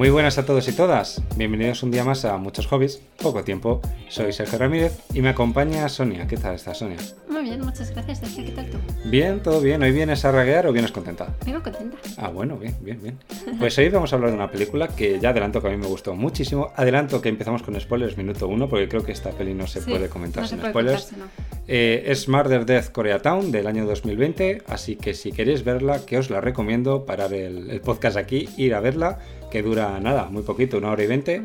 Muy 0.00 0.08
buenas 0.08 0.38
a 0.38 0.46
todos 0.46 0.66
y 0.66 0.72
todas. 0.72 1.20
Bienvenidos 1.36 1.82
un 1.82 1.90
día 1.90 2.04
más 2.04 2.24
a 2.24 2.38
Muchos 2.38 2.66
Hobbies, 2.68 3.02
poco 3.22 3.44
tiempo. 3.44 3.82
Soy 4.08 4.32
Sergio 4.32 4.58
Ramírez 4.58 4.98
y 5.12 5.20
me 5.20 5.28
acompaña 5.28 5.86
Sonia. 5.90 6.26
¿Qué 6.26 6.38
tal 6.38 6.54
estás, 6.54 6.78
Sonia? 6.78 6.96
Muy 7.28 7.42
bien, 7.42 7.60
muchas 7.60 7.90
gracias, 7.90 8.20
Sergio. 8.20 8.46
¿Qué 8.46 8.52
tal 8.52 8.70
tú? 8.70 8.78
Bien, 9.04 9.42
todo 9.42 9.60
bien. 9.60 9.82
¿Hoy 9.82 9.92
vienes 9.92 10.24
a 10.24 10.32
raguear 10.32 10.66
o 10.66 10.72
vienes 10.72 10.90
contenta? 10.90 11.36
Vengo 11.44 11.62
contenta. 11.62 11.98
Ah, 12.16 12.28
bueno, 12.28 12.56
bien, 12.56 12.74
bien, 12.80 12.98
bien. 13.02 13.18
Pues 13.58 13.76
hoy 13.76 13.90
vamos 13.90 14.10
a 14.14 14.16
hablar 14.16 14.30
de 14.30 14.36
una 14.38 14.50
película 14.50 14.88
que 14.88 15.20
ya 15.20 15.28
adelanto 15.30 15.60
que 15.60 15.68
a 15.68 15.70
mí 15.70 15.76
me 15.76 15.86
gustó 15.86 16.14
muchísimo. 16.14 16.72
Adelanto 16.76 17.20
que 17.20 17.28
empezamos 17.28 17.62
con 17.62 17.78
spoilers 17.78 18.16
minuto 18.16 18.48
uno, 18.48 18.70
porque 18.70 18.88
creo 18.88 19.04
que 19.04 19.12
esta 19.12 19.32
peli 19.32 19.52
no 19.52 19.66
se 19.66 19.82
Sí, 19.82 19.90
puede 19.90 20.08
comentar 20.08 20.44
no 20.44 20.48
sin 20.48 20.60
puede 20.60 20.70
spoilers. 20.72 21.12
no. 21.12 21.26
Eh, 21.68 22.04
es 22.06 22.26
Murder 22.26 22.64
Death 22.64 22.90
Koreatown 22.90 23.52
del 23.52 23.66
año 23.66 23.84
2020, 23.84 24.62
así 24.66 24.96
que 24.96 25.12
si 25.12 25.30
queréis 25.30 25.62
verla, 25.62 26.06
que 26.06 26.16
os 26.16 26.30
la 26.30 26.40
recomiendo, 26.40 27.04
parar 27.04 27.34
el, 27.34 27.68
el 27.68 27.80
podcast 27.82 28.16
aquí, 28.16 28.48
ir 28.56 28.74
a 28.74 28.80
verla, 28.80 29.18
que 29.50 29.62
dura 29.62 29.98
nada, 30.00 30.26
muy 30.26 30.42
poquito, 30.42 30.78
una 30.78 30.90
hora 30.90 31.02
y 31.02 31.06
veinte. 31.06 31.42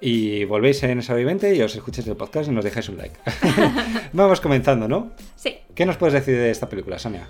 Y 0.00 0.44
volvéis 0.44 0.82
en 0.84 1.00
esa 1.00 1.12
hora 1.12 1.22
y 1.22 1.24
veinte 1.24 1.54
y 1.54 1.62
os 1.62 1.74
escuchéis 1.74 2.06
el 2.06 2.16
podcast 2.16 2.48
y 2.48 2.52
nos 2.52 2.64
dejáis 2.64 2.88
un 2.88 2.98
like. 2.98 3.16
Vamos 4.12 4.40
comenzando, 4.40 4.86
¿no? 4.86 5.12
Sí. 5.34 5.56
¿Qué 5.74 5.86
nos 5.86 5.96
puedes 5.96 6.14
decir 6.14 6.36
de 6.36 6.50
esta 6.50 6.68
película, 6.68 6.98
Sonia? 6.98 7.26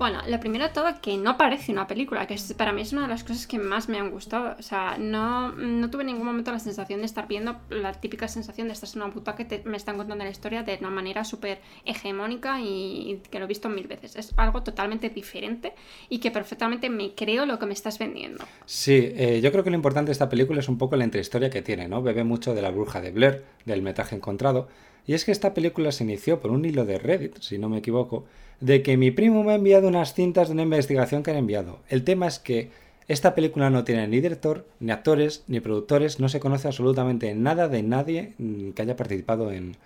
Bueno, 0.00 0.20
lo 0.26 0.40
primero 0.40 0.64
de 0.64 0.70
todo, 0.70 0.86
que 1.02 1.18
no 1.18 1.36
parece 1.36 1.72
una 1.72 1.86
película, 1.86 2.26
que 2.26 2.32
es- 2.32 2.54
para 2.54 2.72
mí 2.72 2.80
es 2.80 2.94
una 2.94 3.02
de 3.02 3.08
las 3.08 3.22
cosas 3.22 3.46
que 3.46 3.58
más 3.58 3.90
me 3.90 3.98
han 3.98 4.10
gustado. 4.10 4.56
O 4.58 4.62
sea, 4.62 4.96
no, 4.98 5.52
no 5.52 5.90
tuve 5.90 6.04
en 6.04 6.06
ningún 6.06 6.24
momento 6.24 6.50
la 6.50 6.58
sensación 6.58 7.00
de 7.00 7.04
estar 7.06 7.28
viendo 7.28 7.56
la 7.68 7.92
típica 7.92 8.26
sensación 8.26 8.66
de 8.68 8.72
estar 8.72 8.88
en 8.94 9.02
una 9.02 9.12
puta 9.12 9.36
que 9.36 9.44
te- 9.44 9.62
me 9.66 9.76
están 9.76 9.98
contando 9.98 10.24
la 10.24 10.30
historia 10.30 10.62
de 10.62 10.78
una 10.80 10.88
manera 10.88 11.22
súper 11.22 11.60
hegemónica 11.84 12.62
y, 12.62 12.64
y 13.10 13.22
que 13.30 13.38
lo 13.38 13.44
he 13.44 13.48
visto 13.48 13.68
mil 13.68 13.86
veces. 13.88 14.16
Es 14.16 14.32
algo 14.38 14.62
totalmente 14.62 15.10
diferente 15.10 15.74
y 16.08 16.18
que 16.18 16.30
perfectamente 16.30 16.88
me 16.88 17.14
creo 17.14 17.44
lo 17.44 17.58
que 17.58 17.66
me 17.66 17.74
estás 17.74 17.98
vendiendo. 17.98 18.42
Sí, 18.64 19.12
eh, 19.14 19.40
yo 19.42 19.52
creo 19.52 19.64
que 19.64 19.70
lo 19.70 19.76
importante 19.76 20.08
de 20.08 20.12
esta 20.12 20.30
película 20.30 20.60
es 20.60 20.68
un 20.70 20.78
poco 20.78 20.96
la 20.96 21.04
entrehistoria 21.04 21.50
que 21.50 21.60
tiene, 21.60 21.88
¿no? 21.88 22.00
Bebe 22.02 22.24
mucho 22.24 22.54
de 22.54 22.62
la 22.62 22.70
bruja 22.70 23.02
de 23.02 23.10
Blair, 23.10 23.44
del 23.66 23.82
metraje 23.82 24.16
encontrado. 24.16 24.68
Y 25.06 25.14
es 25.14 25.24
que 25.24 25.32
esta 25.32 25.54
película 25.54 25.92
se 25.92 26.04
inició 26.04 26.40
por 26.40 26.50
un 26.50 26.64
hilo 26.64 26.84
de 26.84 26.98
Reddit, 26.98 27.38
si 27.40 27.58
no 27.58 27.68
me 27.68 27.78
equivoco, 27.78 28.24
de 28.60 28.82
que 28.82 28.96
mi 28.96 29.10
primo 29.10 29.42
me 29.42 29.52
ha 29.52 29.56
enviado 29.56 29.88
unas 29.88 30.14
cintas 30.14 30.48
de 30.48 30.54
una 30.54 30.62
investigación 30.62 31.22
que 31.22 31.30
han 31.30 31.36
enviado. 31.38 31.78
El 31.88 32.04
tema 32.04 32.26
es 32.26 32.38
que 32.38 32.70
esta 33.08 33.34
película 33.34 33.70
no 33.70 33.82
tiene 33.84 34.06
ni 34.06 34.20
director, 34.20 34.66
ni 34.78 34.92
actores, 34.92 35.42
ni 35.48 35.60
productores, 35.60 36.20
no 36.20 36.28
se 36.28 36.38
conoce 36.38 36.68
absolutamente 36.68 37.34
nada 37.34 37.68
de 37.68 37.82
nadie 37.82 38.34
mm, 38.38 38.70
que 38.70 38.82
haya 38.82 38.94
participado 38.96 39.50
en, 39.50 39.76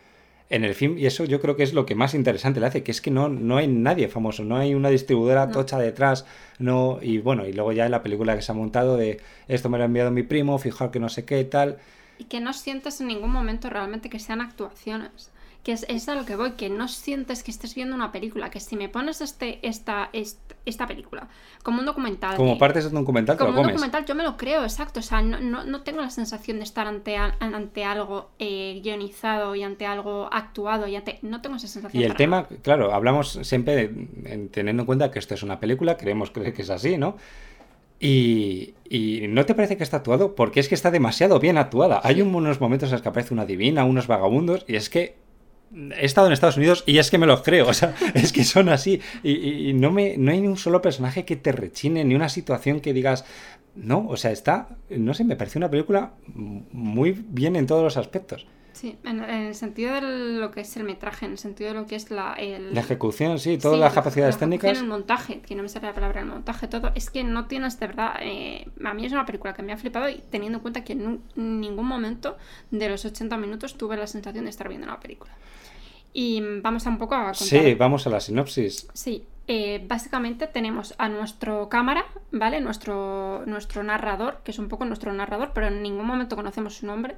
en 0.51 0.65
el 0.65 0.75
film 0.75 0.99
y 0.99 1.07
eso 1.07 1.25
yo 1.25 1.41
creo 1.41 1.57
que 1.57 1.63
es 1.63 1.73
lo 1.73 1.87
que 1.87 1.95
más 1.95 2.15
interesante 2.15 2.61
le 2.61 2.67
hace, 2.67 2.83
que 2.83 2.91
es 2.91 3.01
que 3.01 3.11
no, 3.11 3.29
no 3.29 3.57
hay 3.57 3.67
nadie 3.67 4.09
famoso, 4.09 4.45
no 4.45 4.57
hay 4.57 4.75
una 4.75 4.91
distribuidora 4.91 5.47
No. 5.47 5.53
tocha 5.53 5.79
detrás, 5.79 6.27
no, 6.59 6.99
y 7.01 7.19
bueno, 7.19 7.47
y 7.47 7.53
luego 7.55 7.73
ya 7.73 7.87
en 7.87 7.93
la 7.93 8.03
película 8.03 8.37
que 8.37 8.43
se 8.43 8.53
ha 8.53 8.55
montado 8.55 8.97
de 8.99 9.21
esto 9.49 9.71
me 9.71 9.79
lo 9.79 9.85
ha 9.85 9.87
enviado 9.87 10.11
mi 10.11 10.23
primo, 10.23 10.59
fijar 10.59 10.91
que 10.91 11.01
no 11.01 11.09
sé 11.09 11.25
qué 11.25 11.43
tal. 11.45 11.79
Y 12.19 12.25
que 12.25 12.41
no 12.41 12.53
sientes 12.53 13.01
en 13.01 13.09
ningún 13.09 13.31
momento 13.31 13.71
realmente 13.71 14.09
que 14.11 14.19
sean 14.19 14.41
actuaciones. 14.41 15.31
Que 15.65 15.73
es, 15.73 15.87
es 15.89 16.11
a 16.11 16.15
lo 16.15 16.27
que 16.27 16.37
voy, 16.37 16.53
que 16.53 16.69
no 16.69 16.89
sientes 16.89 17.43
que 17.43 17.51
estés 17.51 17.75
viendo 17.75 17.95
una 17.95 18.13
película. 18.13 18.51
Que 18.51 18.61
si 18.61 18.77
me 18.77 18.91
pones 18.91 19.23
este, 19.23 19.67
esta, 19.67 20.11
esta, 20.13 20.55
esta 20.67 20.87
película 20.87 21.27
como 21.63 21.81
un 21.81 21.87
documental. 21.87 22.37
Como 22.37 22.53
de- 22.53 22.59
partes 22.59 22.85
de 22.85 22.91
un 22.91 22.97
documental 22.97 23.37
te 23.37 23.41
como 23.41 23.53
lo 23.55 23.61
un 23.61 23.63
comes. 23.65 23.75
documental, 23.77 24.05
yo 24.05 24.15
me 24.15 24.25
lo 24.25 24.37
creo, 24.37 24.63
exacto. 24.63 25.01
O 25.01 25.03
sea, 25.03 25.23
no, 25.23 25.41
no, 25.41 25.65
no 25.65 25.81
tengo 25.81 26.03
la 26.03 26.11
sensación 26.11 26.59
de 26.59 26.65
estar 26.65 26.87
ante, 26.87 27.17
ante 27.17 27.85
algo 27.87 28.29
eh, 28.39 28.79
guionizado 28.85 29.55
y 29.55 29.63
ante 29.63 29.87
algo 29.87 30.29
actuado. 30.31 30.87
y 30.87 30.97
ante 30.97 31.19
No 31.23 31.41
tengo 31.41 31.57
esa 31.57 31.67
sensación. 31.69 32.03
Y 32.03 32.05
el 32.05 32.15
tema, 32.15 32.43
nada. 32.43 32.49
claro, 32.63 32.93
hablamos 32.93 33.39
siempre 33.43 33.85
en- 34.25 34.51
teniendo 34.51 34.83
en 34.83 34.87
cuenta 34.87 35.11
que 35.11 35.19
esto 35.19 35.33
es 35.33 35.43
una 35.43 35.61
película, 35.61 35.97
creemos 35.97 36.31
que 36.31 36.53
que 36.53 36.61
es 36.61 36.69
así, 36.69 36.99
¿no? 36.99 37.17
Y, 38.01 38.75
y 38.89 39.27
¿no 39.29 39.47
te 39.47 39.55
parece 39.55 39.77
que 39.77 39.85
está 39.85 39.99
actuado? 39.99 40.35
Porque 40.35 40.61
es 40.61 40.69
que 40.69 40.75
está 40.75 40.91
demasiado 40.91 41.39
bien 41.41 41.57
actuada. 41.59 42.01
Hay 42.05 42.21
un- 42.23 42.35
unos 42.35 42.61
momentos 42.61 42.89
en 42.89 42.93
los 42.95 43.03
que 43.03 43.09
aparece 43.09 43.33
una 43.35 43.47
divina, 43.47 43.85
unos 43.85 44.07
vagabundos, 44.07 44.65
y 44.69 44.77
es 44.77 44.91
que 44.91 45.17
he 45.97 46.05
estado 46.05 46.27
en 46.29 46.33
Estados 46.33 46.57
Unidos 46.57 46.85
y 46.87 46.99
es 46.99 47.11
que 47.11 47.19
me 47.19 47.27
los 47.27 47.43
creo, 47.43 47.67
o 47.69 47.75
sea, 47.75 47.95
es 48.15 48.33
que 48.33 48.45
son 48.45 48.69
así. 48.69 49.01
Y, 49.23 49.33
y- 49.33 49.71
y 49.71 49.73
no, 49.75 49.91
me, 49.91 50.17
no 50.19 50.31
hay 50.33 50.41
ni 50.41 50.49
un 50.49 50.57
solo 50.57 50.83
personaje 50.83 51.25
que 51.25 51.37
te 51.37 51.53
rechine, 51.53 52.05
ni 52.05 52.15
una 52.15 52.29
situación 52.29 52.81
que 52.81 52.93
digas, 52.93 53.25
no, 53.75 54.07
o 54.09 54.17
sea, 54.17 54.31
está, 54.31 54.69
no 54.91 55.15
sé, 55.15 55.25
me 55.25 55.37
parece 55.37 55.59
una 55.59 55.71
película 55.71 56.13
muy 56.35 57.13
bien 57.13 57.57
en 57.57 57.67
todos 57.67 57.83
los 57.83 57.97
aspectos. 57.97 58.47
Sí, 58.85 58.99
en, 59.03 59.25
en 59.25 59.31
el 59.47 59.55
sentido 59.55 59.95
de 59.95 60.03
lo 60.03 60.51
que 60.51 60.61
es 60.61 60.77
el 60.77 60.85
metraje, 60.85 61.25
en 61.25 61.33
el 61.33 61.39
sentido 61.39 61.73
de 61.73 61.81
lo 61.81 61.87
que 61.87 61.97
es 61.97 62.11
la. 62.11 62.35
el- 62.35 62.75
La 62.75 62.81
ejecución, 62.81 63.39
sí, 63.39 63.57
todas 63.57 63.77
Sí, 63.77 63.81
las 63.81 63.93
la- 63.93 63.95
capacidades 63.95 64.35
la 64.35 64.39
técnicas. 64.41 64.79
El 64.79 64.87
montaje, 64.87 65.41
que 65.41 65.55
no 65.55 65.63
me 65.63 65.71
sale 65.71 65.87
la 65.87 65.95
palabra, 65.95 66.21
el 66.21 66.27
montaje, 66.27 66.69
todo. 66.69 66.93
Es 66.95 67.09
que 67.09 67.25
no 67.25 67.47
tienes 67.47 67.81
de 67.81 67.87
verdad. 67.87 68.17
eh, 68.21 68.69
a 68.85 68.93
mí 68.93 69.07
es 69.07 69.13
una 69.13 69.25
película 69.25 69.55
que 69.55 69.63
me 69.63 69.73
ha 69.73 69.79
flipado 69.79 70.11
y 70.11 70.21
teniendo 70.31 70.59
en 70.59 70.63
cuenta 70.63 70.85
que 70.85 70.93
en 70.93 71.07
un- 71.07 71.61
ningún 71.61 71.87
momento 71.87 72.37
de 72.71 72.91
los 72.91 73.03
80 73.07 73.39
minutos 73.39 73.79
tuve 73.79 73.97
la 73.97 74.07
sensación 74.07 74.45
de 74.45 74.51
estar 74.51 74.69
viendo 74.69 74.87
una 74.87 75.01
película. 75.01 75.33
Y 76.13 76.43
vamos 76.61 76.87
a 76.87 76.91
un 76.91 76.99
poco 76.99 77.15
a 77.15 77.19
contar. 77.33 77.37
Sí, 77.37 77.75
vamos 77.75 78.07
a 78.07 78.11
la 78.11 78.21
sinopsis. 78.21 78.87
Sí, 78.93 79.25
eh, 79.49 79.83
básicamente 79.89 80.47
tenemos 80.47 80.95
a 80.99 81.09
nuestro 81.09 81.71
cámara, 81.71 82.05
¿vale? 82.33 82.61
Nuestro, 82.61 83.45
nuestro 83.47 83.83
narrador, 83.83 84.43
que 84.45 84.51
es 84.51 84.59
un 84.59 84.69
poco 84.69 84.85
nuestro 84.85 85.11
narrador, 85.15 85.53
pero 85.55 85.69
en 85.69 85.83
ningún 85.83 86.07
momento 86.07 86.37
conocemos 86.37 86.77
su 86.77 86.85
nombre. 86.87 87.17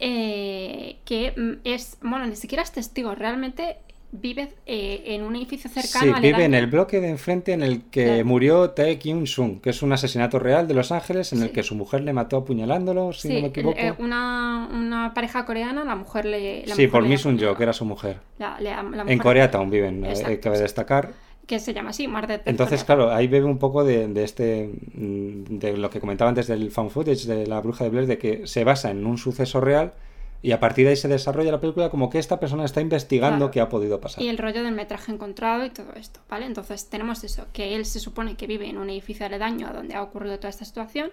Eh, 0.00 0.96
que 1.04 1.32
mm, 1.36 1.52
es, 1.64 1.98
bueno, 2.02 2.26
ni 2.26 2.36
siquiera 2.36 2.62
es 2.62 2.72
testigo, 2.72 3.14
realmente 3.14 3.78
vive 4.10 4.48
eh, 4.64 5.02
en 5.08 5.22
un 5.22 5.36
edificio 5.36 5.68
cercano 5.68 6.16
Sí, 6.16 6.22
vive 6.22 6.42
en 6.44 6.54
el 6.54 6.66
bloque 6.66 6.98
de 6.98 7.10
enfrente 7.10 7.52
en 7.52 7.62
el 7.62 7.82
que 7.90 8.04
Claro. 8.06 8.24
murió 8.24 8.70
Tae 8.70 8.98
Kyung 8.98 9.26
Sung, 9.26 9.60
que 9.60 9.68
es 9.68 9.82
un 9.82 9.92
asesinato 9.92 10.38
real 10.38 10.66
de 10.66 10.72
Los 10.72 10.92
Ángeles 10.92 11.34
en 11.34 11.42
el 11.42 11.50
que 11.52 11.62
su 11.62 11.74
mujer 11.74 12.00
le 12.00 12.14
mató 12.14 12.38
apuñalándolo, 12.38 13.12
si 13.12 13.28
Sí, 13.28 13.34
no 13.34 13.40
me 13.42 13.46
equivoco. 13.48 13.78
eh, 13.78 13.92
una, 13.98 14.66
una 14.72 15.12
pareja 15.12 15.44
coreana, 15.44 15.84
la 15.84 15.94
mujer 15.94 16.24
le. 16.24 16.60
la 16.66 16.74
sí, 16.74 16.82
mujer 16.82 16.90
por 16.90 17.02
le 17.02 17.08
Mi 17.10 17.18
Sun 17.18 17.32
Jo, 17.32 17.36
apuñaló. 17.36 17.56
que 17.58 17.62
era 17.64 17.72
su 17.74 17.84
mujer. 17.84 18.16
La- 18.38 18.58
la 18.60 18.80
En 18.80 18.88
mujer- 18.90 19.18
Koreatown 19.18 19.68
viven, 19.70 20.02
eh, 20.06 20.40
cabe 20.42 20.58
destacar. 20.58 21.10
Que 21.48 21.58
se 21.58 21.72
llama 21.72 21.90
así, 21.90 22.06
Murder 22.06 22.28
Death 22.28 22.42
Entonces, 22.46 22.84
claro, 22.84 23.10
ahí 23.10 23.26
bebe 23.26 23.46
un 23.46 23.58
poco 23.58 23.82
de, 23.82 24.06
de 24.06 24.22
este, 24.22 24.70
mm, 24.94 25.58
de 25.58 25.76
lo 25.78 25.88
que 25.88 25.98
comentaba 25.98 26.28
antes 26.28 26.46
del 26.46 26.70
found 26.70 26.90
footage 26.90 27.26
de 27.26 27.46
la 27.46 27.60
bruja 27.62 27.84
de 27.84 27.90
Blair, 27.90 28.06
de 28.06 28.18
que 28.18 28.46
se 28.46 28.64
basa 28.64 28.90
en 28.90 29.06
un 29.06 29.16
suceso 29.16 29.58
real 29.60 29.94
y 30.42 30.52
a 30.52 30.60
partir 30.60 30.84
de 30.84 30.90
ahí 30.90 30.96
se 30.96 31.08
desarrolla 31.08 31.50
la 31.50 31.60
película 31.60 31.90
como 31.90 32.10
que 32.10 32.18
esta 32.18 32.38
persona 32.38 32.64
está 32.64 32.80
investigando 32.80 33.38
Claro. 33.38 33.50
qué 33.50 33.60
ha 33.60 33.68
podido 33.68 34.00
pasar. 34.00 34.22
Y 34.22 34.28
el 34.28 34.38
rollo 34.38 34.62
del 34.62 34.72
metraje 34.74 35.10
encontrado 35.12 35.64
y 35.64 35.70
todo 35.70 35.92
esto, 35.96 36.20
¿vale? 36.28 36.46
Entonces 36.46 36.88
tenemos 36.88 37.24
eso, 37.24 37.46
que 37.52 37.74
él 37.74 37.84
se 37.86 38.00
supone 38.00 38.36
que 38.36 38.46
vive 38.46 38.68
en 38.68 38.78
un 38.78 38.88
edificio 38.90 39.26
aledaño 39.26 39.66
a 39.68 39.72
donde 39.72 39.94
ha 39.94 40.02
ocurrido 40.02 40.36
toda 40.38 40.50
esta 40.50 40.64
situación 40.64 41.10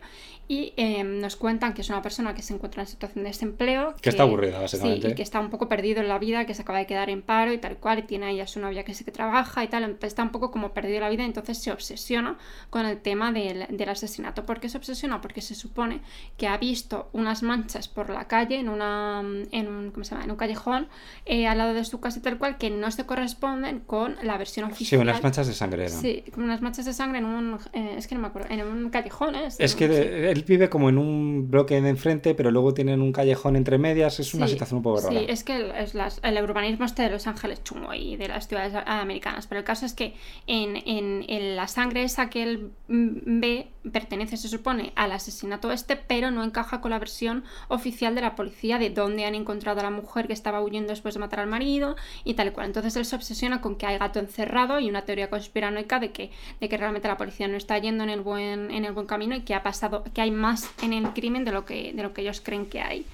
y 0.47 0.74
eh, 0.78 1.03
nos 1.03 1.35
cuentan 1.35 1.74
que 1.74 1.81
es 1.81 1.90
una 1.90 2.02
persona 2.02 2.35
que 2.35 2.41
se 2.44 2.53
encuentra 2.53 2.84
en 2.84 2.88
situación 2.88 3.24
de 3.24 3.30
desempleo. 3.31 3.96
Que 4.02 4.09
está 4.09 4.24
aburrida, 4.24 4.59
básicamente. 4.59 5.08
Sí, 5.08 5.12
y 5.14 5.16
que 5.16 5.24
está 5.24 5.40
un 5.40 5.50
poco 5.50 5.68
perdido 5.68 6.02
en 6.02 6.08
la 6.08 6.19
vida, 6.19 6.46
que 6.46 6.53
se 6.53 6.62
acaba 6.62 6.78
de 6.80 6.85
quedar 6.85 7.09
en 7.09 7.22
paro 7.24 7.52
y 7.52 7.58
tal 7.58 7.78
cual, 7.78 8.00
y 8.00 8.02
tiene 8.03 8.28
ahí 8.28 8.40
a 8.41 8.47
su 8.47 8.59
novia 8.59 8.84
que 8.84 8.94
sí 8.94 9.03
que 9.03 9.12
trabaja 9.12 9.64
y 9.64 9.68
tal, 9.68 9.97
está 10.02 10.22
un 10.24 10.30
poco 10.30 10.52
como 10.52 10.72
perdido 10.74 10.97
en 10.97 11.02
la 11.03 11.09
vida, 11.09 11.24
entonces 11.25 11.58
se 11.58 11.72
obsesiona 11.72 12.38
con 12.69 12.85
el 12.85 13.00
tema 13.02 13.31
del, 13.31 13.66
del 13.69 13.90
asesinato. 13.90 14.46
¿Por 14.46 14.59
qué 14.59 14.69
se 14.69 14.78
obsesiona? 14.78 15.19
Porque 15.22 15.41
se 15.41 15.56
supone 15.56 16.02
que 16.38 16.47
ha 16.47 16.58
visto 16.58 17.09
unas 17.14 17.41
manchas 17.41 17.88
por 17.88 18.09
la 18.12 18.28
calle, 18.28 18.59
en 18.59 18.69
una 18.69 19.15
en 19.22 19.68
un, 19.68 19.92
¿cómo 19.92 20.03
se 20.03 20.12
llama? 20.12 20.26
En 20.26 20.31
un 20.31 20.38
callejón, 20.38 20.88
eh, 21.26 21.48
al 21.48 21.58
lado 21.58 21.74
de 21.74 21.84
su 21.86 22.00
casa 22.00 22.20
y 22.20 22.22
tal 22.22 22.38
cual, 22.38 22.58
que 22.58 22.70
no 22.70 22.90
se 22.92 23.06
corresponden 23.06 23.80
con 23.80 24.16
la 24.24 24.38
versión 24.38 24.68
Sí, 24.68 24.74
oficial. 24.74 25.02
unas 25.02 25.24
manchas 25.24 25.48
de 25.48 25.53
sangre 25.53 25.86
eran. 25.86 26.02
Sí, 26.02 26.24
con 26.34 26.44
unas 26.44 26.62
manchas 26.62 26.86
de 26.86 26.94
sangre 26.94 27.20
en 27.20 27.26
un. 27.26 27.58
eh, 27.74 27.96
es 27.98 28.08
que 28.08 28.16
no 28.16 28.22
me 28.22 28.28
acuerdo. 28.28 28.50
En 28.52 28.62
un 28.66 28.90
callejón, 28.90 29.36
¿eh? 29.36 29.48
Es 29.59 29.76
que 29.76 29.88
Sí. 29.88 29.94
él 29.94 30.44
vive 30.48 30.70
como 30.70 30.90
en 30.90 30.98
un 30.98 31.50
bloque 31.50 31.80
de 31.81 31.90
enfrente, 31.90 32.36
pero 32.36 32.52
luego 32.52 32.74
tienen 32.74 33.02
un 33.02 33.12
callejón 33.12 33.56
entre 33.56 33.78
medias. 33.78 34.20
Es 34.20 34.34
una 34.34 34.48
Sí, 34.48 34.53
situación 34.53 34.78
un 34.78 34.84
poco 34.84 35.02
rara. 35.02 35.20
Sí, 35.20 35.26
es 35.30 35.44
que 35.44 35.56
el, 35.58 35.72
es 35.72 35.94
las- 35.94 36.20
el 36.24 36.42
urbanismo 36.44 36.85
este 36.85 37.03
de 37.03 37.09
Los 37.09 37.28
Ángeles 37.28 37.64
chungo 37.64 37.94
y 37.94 38.16
de 38.18 38.28
las 38.28 38.47
ciudades 38.47 38.73
americanas. 38.85 39.47
Pero 39.47 39.59
el 39.59 39.66
caso 39.66 39.85
es 39.85 39.94
que 39.94 40.14
en, 40.47 40.76
en- 40.78 41.26
en 41.28 41.56
la 41.56 41.68
sangre 41.68 42.03
esa 42.03 42.29
que 42.29 42.44
él 42.44 42.72
mm, 42.88 43.40
ve 43.40 43.68
pertenece, 43.91 44.35
se 44.38 44.47
supone, 44.47 44.94
al 44.96 45.11
asesinato 45.11 45.72
este, 45.72 45.96
pero 45.96 46.32
no 46.32 46.44
encaja 46.44 46.82
con 46.82 46.90
la 46.91 46.97
versión 46.97 47.44
oficial 47.68 48.16
de 48.16 48.22
la 48.22 48.35
policía 48.35 48.79
de 48.79 48.90
dónde 49.07 49.25
han 49.25 49.35
encontrado 49.35 49.79
a 49.79 49.84
la 49.84 49.90
mujer 49.90 50.28
que 50.28 50.34
estaba 50.34 50.61
huyendo 50.61 50.90
después 50.90 51.13
de 51.13 51.19
matar 51.19 51.40
al 51.40 51.47
marido 51.47 51.96
y 52.23 52.34
tal 52.34 52.47
y 52.47 52.52
cual. 52.52 52.67
Entonces 52.67 52.96
él 52.96 53.05
se 53.05 53.16
obsesiona 53.16 53.61
con 53.61 53.75
que 53.75 53.85
hay 53.85 53.97
gato 53.97 54.19
encerrado 54.19 54.79
y 54.79 54.90
una 54.90 55.03
teoría 55.03 55.29
conspiranoica 55.29 55.99
de 55.99 56.11
que, 56.11 56.31
de 56.59 56.69
que 56.69 56.78
realmente 56.78 57.07
la 57.07 57.17
policía 57.17 57.47
no 57.47 57.57
está 57.57 57.78
yendo 57.78 58.03
en 58.03 58.09
el 58.09 58.22
buen, 58.22 58.72
en 58.72 58.85
el 58.85 58.93
buen 58.93 59.07
camino 59.07 59.35
y 59.35 59.41
que 59.41 59.55
ha 59.55 59.63
pasado, 59.63 60.03
que 60.13 60.22
hay 60.22 60.31
más 60.31 60.69
en 60.81 60.93
el 60.93 61.09
crimen 61.13 61.46
de 61.46 61.52
lo 61.52 61.66
que, 61.66 61.93
de 61.93 62.03
lo 62.03 62.13
que 62.13 62.22
ellos 62.22 62.41
creen 62.41 62.66
que 62.66 62.81
hay. 62.81 63.05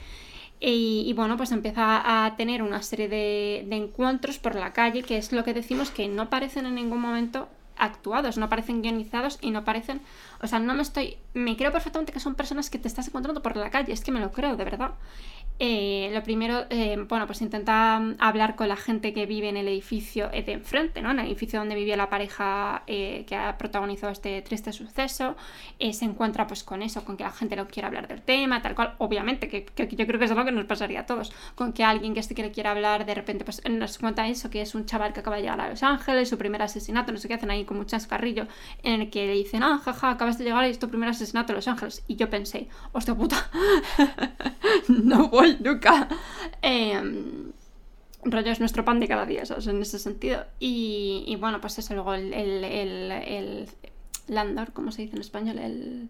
Y, 0.60 1.06
y 1.08 1.14
bueno, 1.14 1.38
pues 1.38 1.52
empieza 1.52 2.26
a 2.26 2.36
tener 2.36 2.62
una 2.62 2.84
serie 2.84 3.08
de, 3.08 3.66
de 3.68 3.76
encuentros 3.76 4.38
por 4.38 4.54
la 4.56 4.74
calle, 4.74 5.02
que 5.02 5.18
es 5.18 5.32
lo 5.32 5.44
que 5.44 5.56
decimos 5.56 5.90
que 5.90 6.08
no 6.08 6.30
parecen 6.30 6.68
en 6.68 6.76
ningún 6.76 7.00
momento 7.00 7.50
actuados, 7.82 8.38
no 8.38 8.48
parecen 8.48 8.82
guionizados 8.82 9.40
y 9.42 9.50
no 9.50 9.66
parecen, 9.66 10.02
o 10.42 10.48
sea, 10.48 10.60
no 10.60 10.74
me 10.76 10.84
estoy, 10.84 11.18
me 11.34 11.58
creo 11.58 11.72
perfectamente 11.72 12.14
que 12.14 12.20
son 12.20 12.36
personas 12.36 12.70
que 12.70 12.78
te 12.78 12.88
estás 12.88 13.08
encontrando 13.08 13.42
por 13.42 13.58
la 13.58 13.72
calle, 13.72 13.92
es 13.92 14.02
que 14.02 14.12
me 14.12 14.20
lo 14.20 14.32
creo, 14.32 14.56
de 14.56 14.64
verdad. 14.64 14.92
Eh, 15.64 16.10
lo 16.12 16.24
primero, 16.24 16.66
eh, 16.72 16.98
bueno, 17.08 17.28
pues 17.28 17.40
intenta 17.44 18.02
hablar 18.18 18.56
con 18.56 18.68
la 18.68 18.76
gente 18.76 19.14
que 19.14 19.28
vive 19.28 19.48
en 19.48 19.58
el 19.58 19.68
edificio 19.68 20.30
de 20.30 20.54
enfrente, 20.54 21.04
¿no? 21.04 21.12
En 21.12 21.20
el 21.20 21.28
edificio 21.28 21.60
donde 21.60 21.76
vivía 21.76 21.96
la 21.96 22.10
pareja 22.10 22.82
que 22.88 23.36
ha 23.36 23.60
protagonizado 23.60 24.12
este 24.12 24.42
triste 24.42 24.74
suceso. 24.74 25.36
se 25.80 26.06
encuentra 26.06 26.48
pues 26.48 26.64
con 26.64 26.82
eso, 26.82 27.06
con 27.06 27.16
que 27.16 27.24
la 27.24 27.32
gente 27.32 27.56
no 27.56 27.68
quiere 27.68 27.86
hablar 27.86 28.08
del 28.08 28.24
tema, 28.24 28.64
tal 28.64 28.74
cual. 28.74 28.96
Obviamente, 28.98 29.50
que, 29.50 29.68
yo 29.96 30.08
creo 30.08 30.18
que 30.18 30.26
es 30.26 30.32
algo 30.32 30.46
que 30.46 30.52
nos 30.52 30.66
pasaría 30.66 31.02
a 31.02 31.06
todos. 31.06 31.32
Con 31.54 31.74
que 31.74 31.84
alguien 31.84 32.16
que 32.16 32.22
este 32.22 32.34
que 32.34 32.42
le 32.42 32.52
quiera 32.52 32.72
hablar, 32.72 33.06
de 33.06 33.14
repente, 33.14 33.46
pues 33.46 33.62
nos 33.70 34.00
cuenta 34.00 34.28
eso, 34.28 34.50
que 34.50 34.64
es 34.64 34.74
un 34.74 34.88
chaval 34.88 35.14
que 35.14 35.20
acaba 35.20 35.36
de 35.36 35.44
llegar 35.44 35.62
a 35.62 35.70
Los 35.70 35.84
Ángeles, 35.84 36.28
su 36.28 36.40
primer 36.40 36.64
asesinato, 36.64 37.12
no 37.12 37.20
sé 37.20 37.28
qué, 37.28 37.36
hacen 37.36 37.52
ahí 37.52 37.66
como 37.66 37.82
un 37.82 37.86
chascarrillo 37.86 38.48
en 38.82 39.02
el 39.02 39.10
que 39.12 39.28
le 39.28 39.34
dicen, 39.34 39.62
ah, 39.62 39.80
jaja, 39.86 40.10
acabas 40.10 40.40
de 40.40 40.46
llegar 40.46 40.66
y 40.66 40.72
es 40.72 40.80
tu 40.80 40.90
primer 40.90 41.10
asesinato 41.10 41.52
en 41.52 41.58
Los 41.58 41.68
Ángeles. 41.68 42.04
Y 42.08 42.16
yo 42.16 42.32
pensé, 42.32 42.68
hostia 42.94 43.14
puta, 43.14 43.52
no 44.88 45.28
voy 45.28 45.51
nunca. 45.60 46.08
Em, 46.62 47.52
rollo 48.24 48.52
es 48.52 48.60
nuestro 48.60 48.86
pan 48.86 49.00
de 49.00 49.08
cada 49.08 49.26
día, 49.26 49.46
¿sabes? 49.46 49.68
En 49.68 49.82
ese 49.82 50.00
sentido. 50.00 50.46
Y, 50.60 51.36
bueno, 51.40 51.62
pues 51.62 51.78
eso, 51.80 51.94
luego 51.94 52.14
el, 52.14 52.34
el, 52.34 52.64
el, 52.64 53.70
landlord, 54.28 54.74
¿cómo 54.74 54.92
se 54.92 55.04
dice 55.04 55.16
en 55.16 55.22
español? 55.22 55.60
El, 55.60 56.10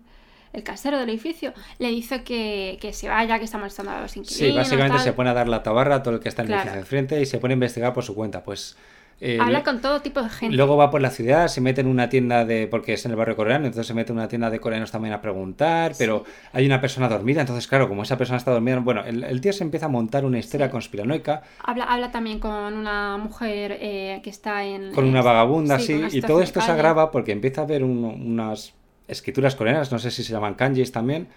el 0.54 0.64
casero 0.64 1.00
del 1.00 1.10
edificio 1.10 1.54
le 1.80 1.90
dice 1.90 2.24
que, 2.24 2.78
que, 2.82 2.94
se 2.94 3.08
vaya, 3.08 3.40
que 3.40 3.46
está 3.46 3.58
molestando 3.58 3.92
a 3.92 4.02
los 4.02 4.16
inquilinos. 4.18 4.52
Sí, 4.52 4.52
básicamente 4.52 5.00
se 5.00 5.14
pone 5.14 5.30
a 5.30 5.34
dar 5.34 5.48
la 5.48 5.64
tabarra 5.64 5.96
a 5.96 6.04
todo 6.04 6.16
el 6.16 6.20
que 6.20 6.30
está 6.30 6.44
en 6.44 6.50
el 6.50 6.56
edificio 6.56 6.80
de 6.80 6.86
frente 6.86 7.22
y 7.22 7.26
se 7.26 7.38
pone 7.38 7.54
a 7.54 7.56
investigar 7.56 7.94
por 7.94 8.04
su 8.04 8.14
cuenta. 8.14 8.44
Pues 8.44 8.76
eh, 9.24 9.38
Habla 9.40 9.64
con 9.64 9.82
todo 9.82 10.02
tipo 10.02 10.20
de 10.20 10.30
gente. 10.30 10.58
Luego 10.58 10.78
va 10.78 10.90
por 10.90 11.00
la 11.00 11.12
ciudad, 11.12 11.48
se 11.48 11.62
mete 11.62 11.82
en 11.82 11.88
una 11.88 12.10
tienda 12.10 12.44
de. 12.44 12.68
porque 12.68 12.94
es 12.94 13.06
en 13.06 13.12
el 13.12 13.18
barrio 13.18 13.36
coreano, 13.36 13.68
entonces 13.68 13.86
se 13.86 13.94
mete 13.94 14.12
en 14.12 14.18
una 14.18 14.28
tienda 14.28 14.50
de 14.50 14.60
coreanos 14.60 14.90
también 14.90 15.14
a 15.14 15.22
preguntar, 15.22 15.94
pero 15.96 16.24
hay 16.52 16.66
una 16.66 16.82
persona 16.82 17.08
dormida, 17.08 17.42
entonces, 17.42 17.68
claro, 17.68 17.88
como 17.88 18.02
esa 18.02 18.18
persona 18.18 18.38
está 18.38 18.50
dormida, 18.50 18.80
bueno, 18.80 19.04
el, 19.06 19.40
tío 19.40 19.54
se 19.54 19.64
empieza 19.64 19.86
a 19.86 19.90
montar 19.90 20.26
una 20.26 20.40
historia 20.40 20.72
conspiranoica. 20.72 21.44
Habla, 21.64 21.84
habla 21.84 22.12
también 22.12 22.40
con 22.40 22.74
una 22.74 23.18
mujer 23.18 23.78
eh, 23.80 24.22
que 24.24 24.32
está 24.32 24.66
en. 24.66 24.92
Con 24.92 25.06
una 25.06 25.22
vagabunda, 25.22 25.78
sí, 25.78 26.02
y 26.12 26.22
todo 26.22 26.42
esto 26.42 26.60
se 26.60 26.72
agrava 26.72 27.12
porque 27.12 27.32
empieza 27.32 27.62
a 27.62 27.66
ver 27.66 27.84
unas 27.84 28.74
escrituras 29.08 29.56
coreanas, 29.56 29.92
no 29.92 30.00
sé 30.00 30.10
si 30.10 30.24
se 30.24 30.34
llaman 30.34 30.56
kanjis 30.56 30.92
también 30.92 31.28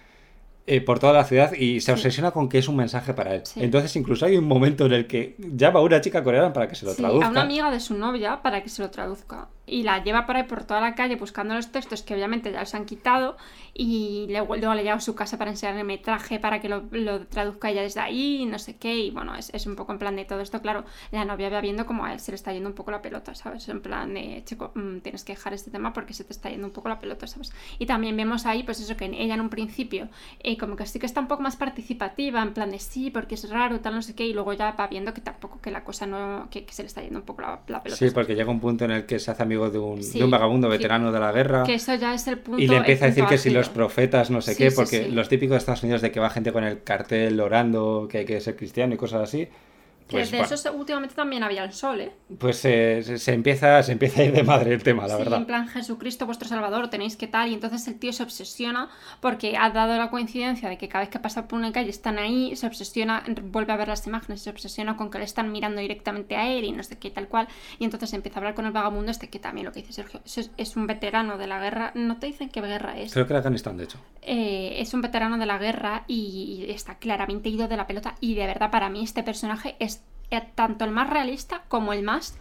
eh, 0.67 0.81
por 0.81 0.97
toda 0.97 1.13
la 1.13 1.25
ciudad 1.25 1.53
y 1.53 1.79
se 1.79 1.91
obsesiona 1.91 2.31
con 2.31 2.49
que 2.49 2.57
es 2.57 2.67
un 2.67 2.75
mensaje 2.75 3.13
para 3.13 3.35
él. 3.35 3.43
Entonces 3.55 3.95
incluso 3.95 4.25
hay 4.25 4.35
un 4.35 4.45
momento 4.45 4.87
en 4.87 4.93
el 4.93 5.07
que 5.07 5.35
llama 5.37 5.79
a 5.79 5.83
una 5.83 6.01
chica 6.01 6.23
coreana 6.23 6.53
para 6.53 6.67
que 6.67 6.75
se 6.75 6.85
lo 6.85 6.95
traduzca. 6.95 7.27
A 7.27 7.29
una 7.29 7.41
amiga 7.41 7.69
de 7.69 7.79
su 7.79 7.93
novia 7.93 8.41
para 8.41 8.63
que 8.63 8.69
se 8.69 8.81
lo 8.81 8.89
traduzca 8.89 9.49
y 9.67 9.83
la 9.83 10.03
lleva 10.03 10.25
por 10.25 10.35
ahí 10.35 10.43
por 10.43 10.63
toda 10.63 10.81
la 10.81 10.95
calle 10.95 11.15
buscando 11.15 11.55
los 11.55 11.71
textos 11.71 12.03
que 12.03 12.13
obviamente 12.13 12.51
ya 12.51 12.59
los 12.59 12.75
han 12.75 12.85
quitado 12.85 13.37
y 13.73 14.27
luego, 14.29 14.55
le 14.55 14.83
lleva 14.83 14.95
a 14.95 14.99
su 14.99 15.15
casa 15.15 15.37
para 15.37 15.51
enseñarle 15.51 15.81
el 15.81 15.87
metraje 15.87 16.39
para 16.39 16.61
que 16.61 16.69
lo, 16.69 16.83
traduzca 17.27 17.69
ella 17.69 17.81
desde 17.81 17.99
ahí 17.99 18.41
y 18.41 18.45
no 18.45 18.59
sé 18.59 18.77
qué 18.77 18.95
y 18.95 19.11
bueno, 19.11 19.35
es, 19.35 19.65
un 19.65 19.75
poco 19.75 19.91
en 19.91 19.99
plan 19.99 20.15
de 20.15 20.25
todo 20.25 20.41
esto, 20.41 20.61
claro, 20.61 20.85
la 21.11 21.25
novia 21.25 21.49
va 21.49 21.61
viendo 21.61 21.85
como 21.85 22.05
a 22.05 22.13
él 22.13 22.19
se 22.19 22.31
le 22.31 22.35
está 22.35 22.53
yendo 22.53 22.69
un 22.69 22.75
poco 22.75 22.91
la 22.91 23.01
pelota, 23.01 23.35
¿sabes? 23.35 23.67
En 23.69 23.81
plan 23.81 24.13
de, 24.13 24.43
chico, 24.45 24.71
mm, 24.75 24.99
tienes 24.99 25.23
que 25.23 25.33
dejar 25.33 25.53
este 25.53 25.71
tema 25.71 25.93
porque 25.93 26.13
se 26.13 26.23
te 26.23 26.33
está 26.33 26.49
yendo 26.49 26.67
un 26.67 26.73
poco 26.73 26.89
la 26.89 26.99
pelota, 26.99 27.27
¿sabes? 27.27 27.51
Y 27.79 27.85
también 27.85 28.15
vemos 28.15 28.45
ahí 28.45 28.63
pues 28.63 28.79
eso 28.79 28.95
que 28.95 29.05
ella 29.05 29.33
en 29.33 29.41
un 29.41 29.49
principio 29.49 30.09
eh, 30.39 30.54
como 30.57 30.75
que 30.75 30.85
sí 30.85 30.99
que 30.99 31.05
está 31.05 31.19
un 31.21 31.27
poco 31.27 31.41
más 31.43 31.55
participativa, 31.55 32.41
en 32.41 32.53
plan 32.53 32.71
de 32.71 32.79
sí, 32.79 33.09
porque 33.09 33.35
es 33.35 33.49
raro, 33.49 33.79
tal, 33.79 33.95
no 33.95 34.01
sé 34.01 34.15
qué, 34.15 34.25
y 34.25 34.33
luego 34.33 34.53
ya 34.53 34.71
va 34.71 34.87
viendo 34.87 35.13
que 35.13 35.21
tampoco 35.21 35.59
que 35.61 35.71
la 35.71 35.83
cosa 35.83 36.05
no, 36.05 36.47
que, 36.49 36.65
se 36.69 36.83
le 36.83 36.87
está 36.87 37.01
yendo 37.01 37.19
un 37.19 37.25
poco 37.25 37.41
la, 37.41 37.63
pelota. 37.63 37.95
Sí, 37.95 38.11
porque 38.13 38.35
llega 38.35 38.51
un 38.51 38.59
punto 38.59 38.85
en 38.85 38.91
el 38.91 39.05
que 39.05 39.19
se 39.19 39.31
hace 39.31 39.45
de 39.45 39.79
un, 39.79 40.31
vagabundo 40.31 40.69
veterano 40.69 41.11
de 41.11 41.19
la 41.19 41.31
guerra. 41.31 41.63
Que 41.63 41.75
eso 41.75 41.93
ya 41.95 42.13
es 42.13 42.27
el 42.27 42.39
punto. 42.39 42.61
Y 42.61 42.67
le 42.67 42.77
empieza 42.77 43.05
a 43.05 43.07
decir 43.09 43.25
que 43.25 43.37
si 43.37 43.49
los 43.49 43.69
profetas, 43.69 44.29
no 44.29 44.41
sé 44.41 44.55
qué, 44.55 44.71
porque 44.71 45.09
los 45.09 45.29
típicos 45.29 45.53
de 45.53 45.57
Estados 45.59 45.83
Unidos 45.83 46.01
de 46.01 46.11
que 46.11 46.19
va 46.19 46.29
gente 46.29 46.51
con 46.51 46.63
el 46.63 46.83
cartel 46.83 47.39
orando, 47.39 48.07
que 48.09 48.19
hay 48.19 48.25
que 48.25 48.39
ser 48.41 48.55
cristiano 48.55 48.93
y 48.93 48.97
cosas 48.97 49.21
así. 49.21 49.47
Pues, 50.07 50.29
de 50.29 50.41
eso 50.41 50.73
últimamente 50.73 51.15
también 51.15 51.41
había 51.41 51.63
el 51.63 51.73
sol, 51.73 51.99
¿eh? 51.99 52.11
Pues 52.37 52.57
se, 52.57 53.33
empieza, 53.33 53.81
se 53.81 53.91
empieza 53.91 54.21
a 54.21 54.25
ir 54.25 54.33
de 54.33 54.43
madre 54.43 54.73
el 54.73 54.83
tema, 54.83 55.07
la 55.07 55.17
verdad. 55.17 55.39
en 55.39 55.45
plan, 55.45 55.67
Jesucristo, 55.67 56.27
vuestro 56.27 56.47
Salvador, 56.47 56.89
tenéis 56.89 57.17
que 57.17 57.27
tal. 57.27 57.49
Y 57.49 57.55
entonces 57.55 57.87
el 57.87 57.97
tío 57.97 58.13
se 58.13 58.21
obsesiona 58.21 58.89
porque 59.19 59.57
ha 59.57 59.71
dado 59.71 59.97
la 59.97 60.11
coincidencia 60.11 60.69
de 60.69 60.77
que 60.77 60.87
cada 60.89 61.03
vez 61.03 61.09
que 61.09 61.19
pasa 61.19 61.47
por 61.47 61.57
una 61.57 61.71
calle 61.71 61.89
están 61.89 62.19
ahí, 62.19 62.55
se 62.55 62.67
obsesiona, 62.67 63.23
vuelve 63.43 63.73
a 63.73 63.77
ver 63.77 63.87
las 63.87 64.05
imágenes, 64.05 64.41
se 64.41 64.51
obsesiona 64.51 64.95
con 64.95 65.09
que 65.09 65.17
le 65.17 65.25
están 65.25 65.51
mirando 65.51 65.81
directamente 65.81 66.35
a 66.35 66.51
él 66.51 66.65
y 66.65 66.71
no 66.71 66.83
sé 66.83 66.99
qué, 66.99 67.09
tal 67.09 67.27
cual. 67.27 67.47
Y 67.79 67.85
entonces 67.85 68.13
empieza 68.13 68.37
a 68.37 68.41
hablar 68.41 68.53
con 68.53 68.65
el 68.65 68.71
vagabundo 68.71 69.11
este, 69.11 69.29
que 69.29 69.39
también 69.39 69.65
lo 69.65 69.71
que 69.71 69.81
dice 69.81 69.93
Sergio, 69.93 70.21
es, 70.57 70.75
un 70.75 70.85
veterano 70.85 71.37
de 71.39 71.47
la 71.47 71.59
guerra. 71.59 71.91
No 71.95 72.17
te 72.17 72.27
dicen 72.27 72.49
qué 72.49 72.61
guerra 72.61 72.97
es. 72.99 73.11
Creo 73.11 73.25
que 73.25 73.33
era 73.33 73.39
Afganistán, 73.39 73.77
de 73.77 73.85
hecho. 73.85 73.97
Eh, 74.21 74.75
es 74.79 74.93
un 74.93 75.01
veterano 75.01 75.37
de 75.37 75.45
la 75.45 75.57
guerra 75.57 76.03
y 76.07 76.65
está 76.69 76.99
claramente 76.99 77.49
ido 77.49 77.67
de 77.67 77.77
la 77.77 77.87
pelota. 77.87 78.15
Y 78.19 78.35
de 78.35 78.45
verdad, 78.45 78.69
para 78.69 78.89
mí, 78.89 79.03
este 79.03 79.23
personaje 79.23 79.75
es 79.79 79.95
tanto 80.41 80.85
el 80.85 80.91
más 80.91 81.09
realista 81.09 81.63
como 81.67 81.93
el 81.93 82.03
más 82.03 82.35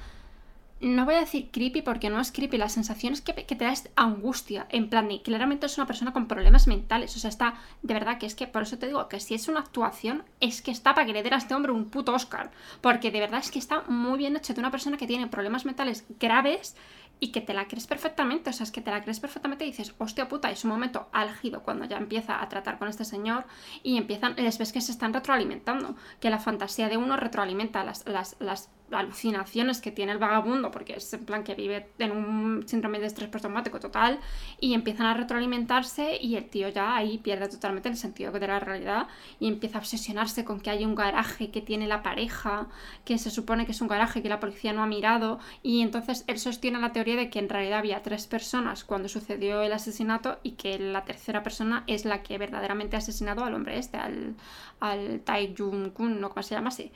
no 0.85 1.07
voy 1.07 1.15
a 1.15 1.21
decir 1.21 1.49
creepy 1.51 1.81
porque 1.81 2.11
no 2.11 2.21
es 2.21 2.31
creepy, 2.31 2.59
la 2.59 2.69
sensación 2.69 3.15
es 3.15 3.23
que, 3.23 3.33
te 3.33 3.65
da 3.65 3.73
angustia, 3.97 4.67
en 4.69 4.91
plan 4.91 5.09
de 5.09 5.23
claramente 5.23 5.67
es 5.67 5.79
una 5.79 5.87
persona 5.87 6.13
con 6.13 6.29
problemas 6.29 6.67
mentales, 6.67 7.17
o 7.17 7.19
sea, 7.19 7.31
está, 7.31 7.55
de 7.83 7.95
verdad 7.95 8.19
que 8.19 8.27
es 8.27 8.35
que, 8.35 8.47
por 8.47 8.63
eso 8.63 8.79
te 8.79 8.87
digo 8.87 9.09
que 9.09 9.19
si 9.19 9.35
es 9.35 9.49
una 9.49 9.61
actuación, 9.61 10.25
es 10.41 10.61
que 10.61 10.71
está 10.71 10.95
para 10.95 11.07
que 11.07 11.13
le 11.13 11.25
a 11.25 11.39
este 11.39 11.55
hombre 11.55 11.73
un 11.73 11.87
puto 11.87 12.13
Oscar, 12.13 12.51
porque 12.83 13.11
de 13.11 13.21
verdad 13.21 13.41
es 13.41 13.51
que 13.51 13.59
está 13.59 13.83
muy 13.89 14.19
bien 14.19 14.37
hecho 14.37 14.53
de 14.53 14.61
una 14.61 14.71
persona 14.71 14.99
que 14.99 15.07
tiene 15.07 15.27
problemas 15.27 15.65
mentales 15.65 16.05
graves 16.21 16.77
y 17.19 17.29
que 17.29 17.41
te 17.41 17.55
la 17.55 17.67
crees 17.67 17.87
perfectamente, 17.87 18.51
o 18.51 18.53
sea, 18.53 18.65
es 18.65 18.71
que 18.71 18.83
te 18.83 18.91
la 18.91 19.01
crees 19.01 19.21
perfectamente 19.21 19.65
y 19.65 19.69
dices, 19.69 19.95
hostia 19.99 20.29
puta, 20.29 20.51
es 20.51 20.65
un 20.65 20.71
momento 20.71 21.09
álgido 21.13 21.63
cuando 21.63 21.87
ya 21.87 21.97
empieza 21.97 22.43
a 22.43 22.49
tratar 22.51 22.79
con 22.79 22.89
este 22.89 23.05
señor 23.05 23.47
y 23.83 23.97
empiezan, 23.97 24.35
les 24.37 24.59
ves 24.59 24.73
que 24.73 24.83
se 24.83 24.93
están 24.93 25.15
retroalimentando, 25.15 25.97
que 26.21 26.29
la 26.29 26.39
fantasía 26.39 26.89
de 26.89 26.99
uno 26.99 27.17
retroalimenta 27.17 27.85
las, 27.85 28.05
las 28.07 28.69
alucinaciones 28.95 29.81
que 29.81 29.91
tiene 29.91 30.13
el 30.13 30.19
vagabundo, 30.19 30.71
porque 30.71 30.95
es 30.95 31.13
en 31.13 31.25
plan 31.25 31.45
que 31.45 31.55
vive 31.55 31.89
en 31.99 32.13
un 32.13 32.69
síndrome 32.69 33.01
de 33.01 33.07
estrés 33.07 33.29
postraumático 33.29 33.81
total, 33.81 34.21
y 34.61 34.75
empiezan 34.75 35.07
a 35.07 35.15
retroalimentarse 35.15 36.19
y 36.21 36.37
el 36.37 36.49
tío 36.49 36.69
ya 36.69 36.97
ahí 36.97 37.19
pierde 37.19 37.49
totalmente 37.49 37.89
el 37.89 37.97
sentido 37.97 38.33
de 38.33 38.47
la 38.47 38.61
realidad 38.61 39.07
y 39.41 39.49
empieza 39.49 39.79
a 39.79 39.81
obsesionarse 39.81 40.45
con 40.45 40.61
que 40.61 40.71
hay 40.71 40.85
un 40.85 40.95
garaje 40.95 41.51
que 41.51 41.61
tiene 41.61 41.87
la 41.87 42.03
pareja, 42.03 42.69
que 43.05 43.19
se 43.19 43.31
supone 43.31 43.67
que 43.67 43.73
es 43.73 43.81
un 43.81 43.89
garaje 43.89 44.23
que 44.23 44.29
la 44.29 44.41
policía 44.41 44.73
no 44.73 44.83
ha 44.83 44.87
mirado, 44.87 45.39
y 45.63 45.83
entonces 45.83 46.25
él 46.27 46.39
sostiene 46.39 46.79
la 46.79 46.93
teoría 46.93 47.17
de 47.17 47.31
que 47.31 47.39
en 47.39 47.49
realidad 47.49 47.79
había 47.79 48.03
tres 48.03 48.27
personas 48.27 48.85
cuando 48.85 49.09
sucedió 49.09 49.63
el 49.63 49.73
asesinato 49.73 50.39
y 50.43 50.53
que 50.53 50.79
la 50.79 51.05
tercera 51.05 51.43
persona 51.43 51.85
es 51.87 52.05
la 52.05 52.23
que 52.23 52.39
verdaderamente 52.39 52.97
ha 52.97 52.99
asesinado 52.99 53.45
al 53.45 53.55
hombre 53.55 53.79
este, 53.79 53.97
al, 53.97 54.35
al 54.81 55.21
Tai 55.21 55.55
Jun 55.57 55.91
Kun, 55.91 56.21
¿no? 56.21 56.31
¿Cómo 56.31 56.43
se 56.43 56.55
llama 56.55 56.69
así? 56.69 56.93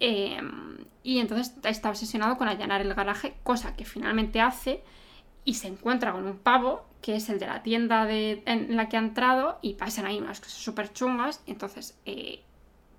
Em, 0.00 0.78
y 1.02 1.18
entonces 1.18 1.54
está 1.64 1.90
obsesionado 1.90 2.36
con 2.36 2.48
allanar 2.48 2.80
el 2.80 2.94
garaje, 2.94 3.34
cosa 3.42 3.76
que 3.76 3.84
finalmente 3.84 4.40
hace 4.40 4.82
y 5.44 5.54
se 5.54 5.68
encuentra 5.68 6.12
con 6.12 6.26
un 6.26 6.38
pavo, 6.38 6.84
que 7.00 7.16
es 7.16 7.28
el 7.28 7.38
de 7.38 7.46
la 7.46 7.62
tienda 7.62 8.04
de, 8.04 8.42
en 8.46 8.76
la 8.76 8.88
que 8.88 8.96
ha 8.96 9.00
entrado, 9.00 9.58
y 9.62 9.74
pasan 9.74 10.06
ahí 10.06 10.18
unas 10.18 10.40
cosas 10.40 10.54
súper 10.54 10.92
chungas. 10.92 11.42
Entonces 11.46 11.98
eh, 12.04 12.42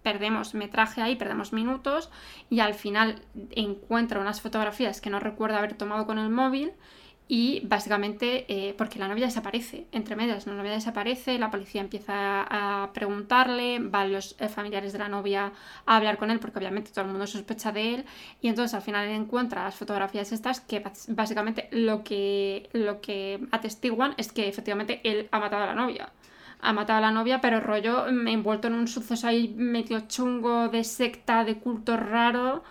perdemos 0.01 0.53
metraje 0.55 1.01
ahí, 1.01 1.15
perdemos 1.15 1.53
minutos, 1.53 2.09
y 2.49 2.59
al 2.59 2.73
final 2.73 3.21
encuentra 3.51 4.19
unas 4.19 4.41
fotografías 4.41 5.01
que 5.01 5.09
no 5.09 5.19
recuerda 5.19 5.59
haber 5.59 5.75
tomado 5.75 6.05
con 6.05 6.17
el 6.17 6.29
móvil 6.29 6.71
y 7.33 7.61
básicamente 7.61 8.43
eh, 8.49 8.73
porque 8.77 8.99
la 8.99 9.07
novia 9.07 9.25
desaparece, 9.25 9.87
entre 9.93 10.17
medias 10.17 10.45
la 10.47 10.53
novia 10.53 10.73
desaparece, 10.73 11.39
la 11.39 11.49
policía 11.49 11.79
empieza 11.79 12.13
a 12.41 12.91
preguntarle, 12.91 13.79
van 13.79 14.11
los 14.11 14.35
eh, 14.37 14.49
familiares 14.49 14.91
de 14.91 14.99
la 14.99 15.07
novia 15.07 15.53
a 15.85 15.95
hablar 15.95 16.17
con 16.17 16.29
él 16.29 16.39
porque 16.41 16.59
obviamente 16.59 16.91
todo 16.91 17.05
el 17.05 17.11
mundo 17.11 17.25
sospecha 17.27 17.71
de 17.71 17.93
él 17.93 18.05
y 18.41 18.49
entonces 18.49 18.73
al 18.73 18.81
final 18.81 19.07
encuentra 19.07 19.63
las 19.63 19.75
fotografías 19.75 20.33
estas 20.33 20.59
que 20.59 20.83
básicamente 21.07 21.69
lo 21.71 22.03
que, 22.03 22.69
lo 22.73 22.99
que 22.99 23.39
atestiguan 23.51 24.13
es 24.17 24.33
que 24.33 24.49
efectivamente 24.49 24.99
él 25.05 25.29
ha 25.31 25.39
matado 25.39 25.63
a 25.63 25.67
la 25.67 25.75
novia 25.75 26.11
ha 26.59 26.73
matado 26.73 26.97
a 26.97 27.01
la 27.01 27.11
novia, 27.11 27.39
pero 27.39 27.61
rollo 27.61 28.07
mm, 28.11 28.27
envuelto 28.27 28.67
en 28.67 28.73
un 28.73 28.89
suceso 28.89 29.25
ahí 29.25 29.53
medio 29.55 30.01
chungo 30.01 30.67
de 30.67 30.83
secta, 30.83 31.45
de 31.45 31.55
culto 31.55 31.95
raro. 31.95 32.63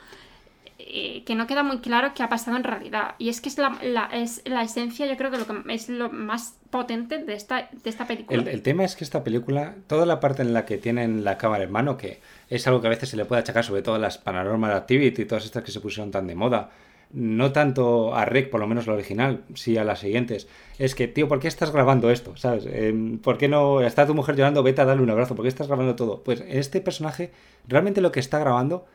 Eh, 0.86 1.24
que 1.26 1.34
no 1.34 1.46
queda 1.46 1.62
muy 1.62 1.78
claro 1.78 2.12
qué 2.14 2.22
ha 2.22 2.28
pasado 2.28 2.56
en 2.56 2.64
realidad. 2.64 3.14
Y 3.18 3.28
es 3.28 3.40
que 3.40 3.48
es 3.48 3.58
la, 3.58 4.08
es 4.12 4.42
la 4.46 4.62
esencia, 4.62 5.06
yo 5.06 5.16
creo 5.16 5.30
que, 5.30 5.38
lo 5.38 5.46
que 5.46 5.74
es 5.74 5.88
lo 5.88 6.10
más 6.10 6.54
potente 6.70 7.18
de 7.18 7.34
esta, 7.34 7.68
de 7.70 7.90
esta 7.90 8.06
película. 8.06 8.42
El, 8.50 8.62
tema 8.62 8.84
es 8.84 8.96
que 8.96 9.04
esta 9.04 9.22
película, 9.22 9.74
toda 9.86 10.06
la 10.06 10.20
parte 10.20 10.42
en 10.42 10.54
la 10.54 10.64
que 10.64 10.78
tienen 10.78 11.22
la 11.22 11.36
cámara 11.36 11.64
en 11.64 11.70
mano, 11.70 11.96
que 11.96 12.20
es 12.48 12.66
algo 12.66 12.80
que 12.80 12.86
a 12.86 12.90
veces 12.90 13.10
se 13.10 13.16
le 13.16 13.26
puede 13.26 13.40
achacar, 13.40 13.64
sobre 13.64 13.82
todo 13.82 13.98
las 13.98 14.18
Paranormal 14.18 14.72
Activity 14.72 15.22
y 15.22 15.24
todas 15.26 15.44
estas 15.44 15.62
que 15.62 15.70
se 15.70 15.80
pusieron 15.80 16.10
tan 16.10 16.26
de 16.26 16.34
moda, 16.34 16.70
no 17.12 17.52
tanto 17.52 18.14
a 18.14 18.24
Rick, 18.24 18.48
por 18.48 18.60
lo 18.60 18.66
menos 18.66 18.86
la 18.86 18.94
original, 18.94 19.42
sí 19.54 19.76
a 19.76 19.84
las 19.84 19.98
siguientes, 19.98 20.48
es 20.78 20.94
que, 20.94 21.08
tío, 21.08 21.28
¿por 21.28 21.40
qué 21.40 21.48
estás 21.48 21.72
grabando 21.72 22.10
esto? 22.10 22.36
¿Sabes? 22.36 22.64
Em, 22.66 23.18
¿Por 23.18 23.36
qué 23.36 23.48
no 23.48 23.82
está 23.82 24.06
tu 24.06 24.14
mujer 24.14 24.36
llorando? 24.36 24.62
Vete 24.62 24.80
a 24.80 24.84
darle 24.86 25.02
un 25.02 25.10
abrazo, 25.10 25.34
¿por 25.34 25.44
qué 25.44 25.48
estás 25.48 25.66
grabando 25.66 25.94
todo? 25.94 26.22
Pues 26.22 26.42
este 26.48 26.80
personaje, 26.80 27.32
realmente 27.68 28.00
lo 28.00 28.12
que 28.12 28.20
está 28.20 28.38
grabando 28.38 28.86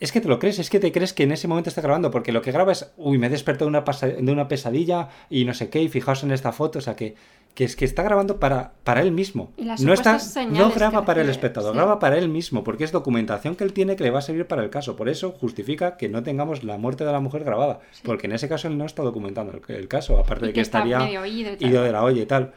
es 0.00 0.12
que 0.12 0.22
te 0.22 0.28
lo 0.28 0.38
crees, 0.38 0.58
es 0.58 0.70
que 0.70 0.80
te 0.80 0.92
crees 0.92 1.12
que 1.12 1.24
en 1.24 1.32
ese 1.32 1.46
momento 1.46 1.68
está 1.68 1.82
grabando, 1.82 2.10
porque 2.10 2.32
lo 2.32 2.40
que 2.40 2.50
graba 2.52 2.72
es, 2.72 2.90
uy, 2.96 3.18
me 3.18 3.26
he 3.26 3.30
despertado 3.30 3.70
de 3.70 3.78
una, 3.78 3.84
de 3.84 4.32
una 4.32 4.48
pesadilla 4.48 5.10
y 5.28 5.44
no 5.44 5.52
sé 5.52 5.68
qué, 5.68 5.82
y 5.82 5.90
fijaos 5.90 6.24
en 6.24 6.32
esta 6.32 6.52
foto, 6.52 6.78
o 6.78 6.82
sea, 6.82 6.96
que, 6.96 7.14
que 7.54 7.64
es 7.64 7.76
que 7.76 7.84
está 7.84 8.02
grabando 8.02 8.40
para, 8.40 8.72
para 8.82 9.02
él 9.02 9.12
mismo. 9.12 9.52
no, 9.58 9.92
está, 9.92 10.18
no 10.48 10.70
graba 10.70 11.04
para 11.04 11.20
el 11.20 11.28
espectador, 11.28 11.74
graba 11.74 11.98
para 11.98 12.16
él 12.16 12.30
mismo, 12.30 12.64
porque 12.64 12.84
es 12.84 12.92
documentación 12.92 13.56
que 13.56 13.64
él 13.64 13.74
tiene 13.74 13.94
que 13.94 14.04
le 14.04 14.10
va 14.10 14.20
a 14.20 14.22
servir 14.22 14.46
para 14.46 14.62
el 14.62 14.70
caso. 14.70 14.96
Por 14.96 15.10
eso 15.10 15.32
justifica 15.32 15.98
que 15.98 16.08
no 16.08 16.22
tengamos 16.22 16.64
la 16.64 16.78
muerte 16.78 17.04
de 17.04 17.12
la 17.12 17.20
mujer 17.20 17.44
grabada, 17.44 17.80
porque 18.02 18.26
en 18.26 18.32
ese 18.32 18.48
caso 18.48 18.68
él 18.68 18.78
no 18.78 18.86
está 18.86 19.02
documentando 19.02 19.52
el, 19.68 19.88
caso, 19.88 20.18
aparte 20.18 20.46
de 20.46 20.52
que, 20.54 20.62
estaría 20.62 21.10
ido 21.60 21.82
de 21.82 21.92
la 21.92 22.02
olla 22.02 22.22
y 22.22 22.26
tal. 22.26 22.54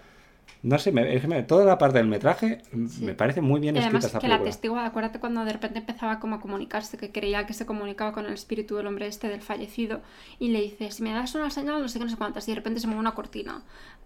No 0.64 0.80
sé, 0.80 0.94
me, 0.94 1.44
toda 1.44 1.66
la 1.66 1.78
parte 1.78 1.98
del 1.98 2.08
metraje 2.08 2.60
me 2.72 3.14
parece 3.14 3.42
muy 3.42 3.60
bien 3.60 3.76
escrita 3.76 4.08
además 4.08 4.22
que 4.22 4.28
la 4.30 4.42
testigo, 4.42 4.78
acuérdate 4.78 5.20
cuando 5.20 5.44
de 5.44 5.52
repente 5.52 5.80
empezaba 5.80 6.22
como 6.22 6.36
a 6.36 6.40
comunicarse, 6.40 6.98
que 6.98 7.12
creía 7.12 7.46
que 7.46 7.54
se 7.54 7.66
comunicaba 7.66 8.14
con 8.14 8.26
el 8.26 8.34
espíritu 8.34 8.78
del 8.78 8.88
hombre 8.88 9.08
este 9.08 9.28
del 9.28 9.42
fallecido, 9.42 10.02
y 10.40 10.48
le 10.50 10.62
dice, 10.62 10.90
si 10.92 11.04
me 11.04 11.12
das 11.12 11.36
una 11.36 11.50
señal, 11.50 11.82
no 11.82 11.90
sé 11.90 12.00
qué, 12.00 12.06
no 12.06 12.10
sé 12.10 12.16
cuántas, 12.16 12.48
y 12.48 12.52
de 12.52 12.56
repente 12.56 12.80
se 12.80 12.88
mueve 12.88 13.02
una 13.02 13.14
cortina, 13.14 13.62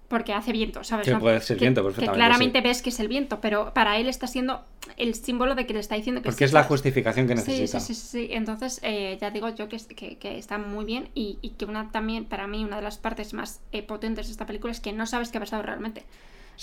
porque 0.08 0.34
hace 0.34 0.52
viento, 0.52 0.84
¿sabes? 0.84 1.06
Que 1.06 1.16
puede 1.18 1.42
ser 1.42 1.60
viento, 1.60 1.84
perfectamente. 1.84 2.14
Que 2.14 2.18
claramente 2.18 2.62
ves 2.62 2.82
que 2.82 2.90
es 2.90 3.00
el 3.00 3.08
viento, 3.08 3.40
pero 3.40 3.72
para 3.76 4.00
él 4.00 4.08
está 4.08 4.26
siendo 4.26 4.64
el 4.96 5.14
símbolo 5.14 5.54
de 5.54 5.68
que 5.68 5.74
le 5.74 5.80
está 5.80 5.94
diciendo 5.94 6.22
que 6.22 6.30
Porque 6.30 6.46
es 6.46 6.54
la 6.54 6.64
justificación 6.64 7.28
que 7.28 7.36
necesita. 7.36 7.80
Sí, 7.80 7.94
sí, 7.94 8.02
sí, 8.02 8.08
sí. 8.08 8.28
Entonces, 8.32 8.80
eh, 8.82 9.18
ya 9.22 9.30
digo 9.30 9.50
yo 9.50 9.68
que, 9.70 9.78
que, 9.78 10.38
está 10.40 10.58
muy 10.58 10.86
bien 10.86 11.10
y, 11.14 11.38
que 11.58 11.66
una 11.66 11.92
también, 11.92 12.26
para 12.26 12.48
mí, 12.48 12.64
una 12.64 12.78
de 12.78 12.82
las 12.82 12.98
partes 12.98 13.34
más 13.34 13.60
eh, 13.72 13.84
potentes 13.84 14.26
de 14.26 14.32
esta 14.32 14.48
película 14.48 14.72
es 14.72 14.80
que 14.80 14.92
no 14.92 15.06
sabes 15.06 15.30
qué 15.30 15.38
ha 15.38 15.42
pasado 15.42 15.62
realmente. 15.62 16.04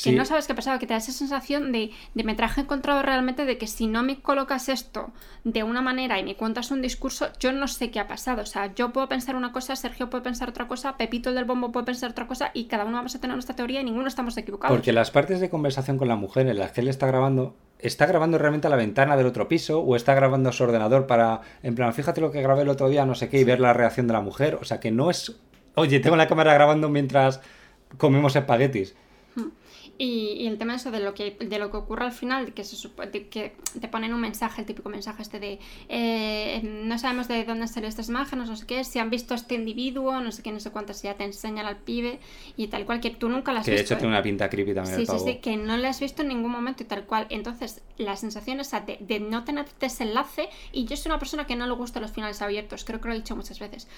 Que 0.03 0.13
no 0.13 0.25
sabes 0.25 0.47
qué 0.47 0.53
ha 0.53 0.57
pasado, 0.57 0.79
que 0.81 0.87
te 0.87 0.95
da 0.95 0.99
esa 0.99 1.13
sensación 1.13 1.71
de, 1.71 1.93
de 2.15 2.25
me 2.25 2.35
traje 2.35 2.63
encontrado 2.63 3.03
realmente 3.03 3.45
de 3.45 3.59
que 3.59 3.69
si 3.69 3.87
no 3.87 4.03
me 4.03 4.21
colocas 4.21 4.69
esto 4.69 5.13
de 5.45 5.63
una 5.63 5.83
manera 5.83 6.19
y 6.19 6.25
me 6.25 6.37
cuentas 6.37 6.73
un 6.73 6.83
discurso, 6.83 7.29
yo 7.39 7.53
no 7.53 7.69
sé 7.69 7.91
qué 7.91 8.01
ha 8.01 8.09
pasado. 8.09 8.43
O 8.43 8.47
sea, 8.47 8.75
yo 8.75 8.93
puedo 8.93 9.09
pensar 9.09 9.37
una 9.37 9.53
cosa, 9.53 9.77
Sergio 9.77 10.11
puede 10.11 10.25
pensar 10.25 10.49
otra 10.49 10.67
cosa, 10.67 10.97
Pepito 10.97 11.29
el 11.29 11.37
del 11.37 11.45
bombo 11.45 11.71
puede 11.71 11.87
pensar 11.87 12.11
otra 12.11 12.27
cosa 12.27 12.51
y 12.55 12.65
cada 12.65 12.85
uno 12.85 12.97
vamos 12.97 13.15
a 13.15 13.21
tener 13.21 13.37
nuestra 13.37 13.55
teoría 13.55 13.81
y 13.81 13.85
ninguno 13.85 14.09
estamos 14.09 14.37
equivocados. 14.37 14.77
Porque 14.77 14.93
las 14.93 15.13
partes 15.13 15.41
de 15.41 15.49
conversación 15.49 15.97
con 15.97 16.09
la 16.09 16.17
mujer 16.17 16.49
en 16.49 16.59
las 16.59 16.73
que 16.73 16.81
él 16.81 16.89
está 16.89 17.07
grabando, 17.07 17.55
¿está 17.79 18.07
grabando 18.07 18.37
realmente 18.37 18.67
a 18.67 18.71
la 18.71 18.77
ventana 18.77 19.17
del 19.17 19.27
otro 19.27 19.47
piso 19.47 19.81
o 19.81 19.95
está 19.95 20.15
grabando 20.15 20.49
a 20.49 20.53
su 20.53 20.65
ordenador 20.65 21.07
para, 21.07 21.41
en 21.63 21.77
plan, 21.77 21.95
fíjate 21.95 22.21
lo 22.21 22.33
que 22.33 22.43
grabé 22.43 22.63
el 22.63 22.69
otro 22.69 22.89
día, 22.89 23.07
no 23.07 23.15
sé 23.15 23.29
qué, 23.29 23.39
y 23.39 23.45
ver 23.45 23.61
la 23.61 23.73
reacción 23.73 24.09
de 24.09 24.13
la 24.13 24.21
mujer? 24.21 24.57
O 24.61 24.65
sea, 24.65 24.81
que 24.81 24.91
no 24.91 25.09
es, 25.09 25.37
oye, 25.77 26.01
tengo 26.01 26.17
la 26.17 26.27
cámara 26.27 26.53
grabando 26.55 26.89
mientras 26.89 27.41
comemos 27.97 28.35
espaguetis 28.35 28.97
y, 29.99 30.47
el 30.47 30.59
tema 30.59 30.75
eso 30.75 30.91
de 30.91 31.01
lo 31.01 31.15
que 31.15 31.37
de 31.39 31.59
lo 31.59 31.71
que 31.71 31.77
ocurre 31.77 32.05
al 32.05 32.13
final, 32.13 32.53
que 32.53 32.65
se 32.65 32.77
supone 32.77 33.11
que 33.11 33.57
te 33.81 33.89
ponen 33.89 34.13
un 34.13 34.21
mensaje, 34.21 34.61
el 34.61 34.67
típico 34.67 34.89
mensaje 34.89 35.23
este 35.23 35.41
de 35.41 35.59
eh, 35.89 36.61
no 36.63 36.99
sabemos 36.99 37.29
de 37.29 37.45
dónde 37.45 37.69
salen 37.69 37.89
estas 37.89 38.09
imágenes, 38.09 38.49
no 38.49 38.57
sé 38.57 38.67
qué, 38.67 38.85
si 38.85 38.99
han 38.99 39.11
visto 39.11 39.35
a 39.35 39.37
este 39.37 39.55
individuo, 39.55 40.21
no 40.21 40.33
sé 40.33 40.43
qué, 40.43 40.53
no 40.53 40.61
sé 40.61 40.71
cuántas, 40.71 41.03
ya 41.03 41.15
te 41.15 41.25
enseñan 41.25 41.67
al 41.67 41.77
pibe 41.77 42.19
y 42.57 42.69
tal 42.69 42.85
cual, 42.87 43.01
que 43.01 43.11
tú 43.11 43.29
nunca 43.29 43.53
las 43.53 43.61
has 43.63 43.67
visto. 43.67 43.73
Que 43.73 43.77
de 43.77 43.83
hecho 43.83 43.97
tiene 43.97 44.15
¿eh? 44.15 44.17
una 44.17 44.23
pinta 44.23 44.49
creepy 44.49 44.75
también. 44.75 44.97
Sí, 44.97 45.07
sí, 45.07 45.19
sí, 45.25 45.37
que 45.37 45.57
no 45.57 45.77
le 45.77 45.89
has 45.89 46.01
visto 46.01 46.23
en 46.23 46.29
ningún 46.29 46.51
momento 46.51 46.83
y 46.83 46.87
tal 46.87 47.05
cual. 47.05 47.27
Entonces, 47.31 47.83
la 47.97 48.17
sensación 48.17 48.61
es 48.61 48.71
de, 48.73 48.99
de 49.01 49.21
no 49.21 49.45
tener 49.45 49.67
desenlace, 49.81 50.49
y 50.73 50.87
yo 50.87 50.97
soy 50.97 51.11
una 51.11 51.19
persona 51.19 51.47
que 51.47 51.57
no 51.57 51.67
le 51.67 51.75
gusta 51.75 52.01
los 52.01 52.11
finales 52.11 52.43
abiertos, 52.43 52.85
creo 52.85 53.01
que 53.01 53.09
lo 53.09 53.15
he 53.15 53.19
dicho 53.19 53.37
muchas 53.37 53.59
veces. 53.59 53.89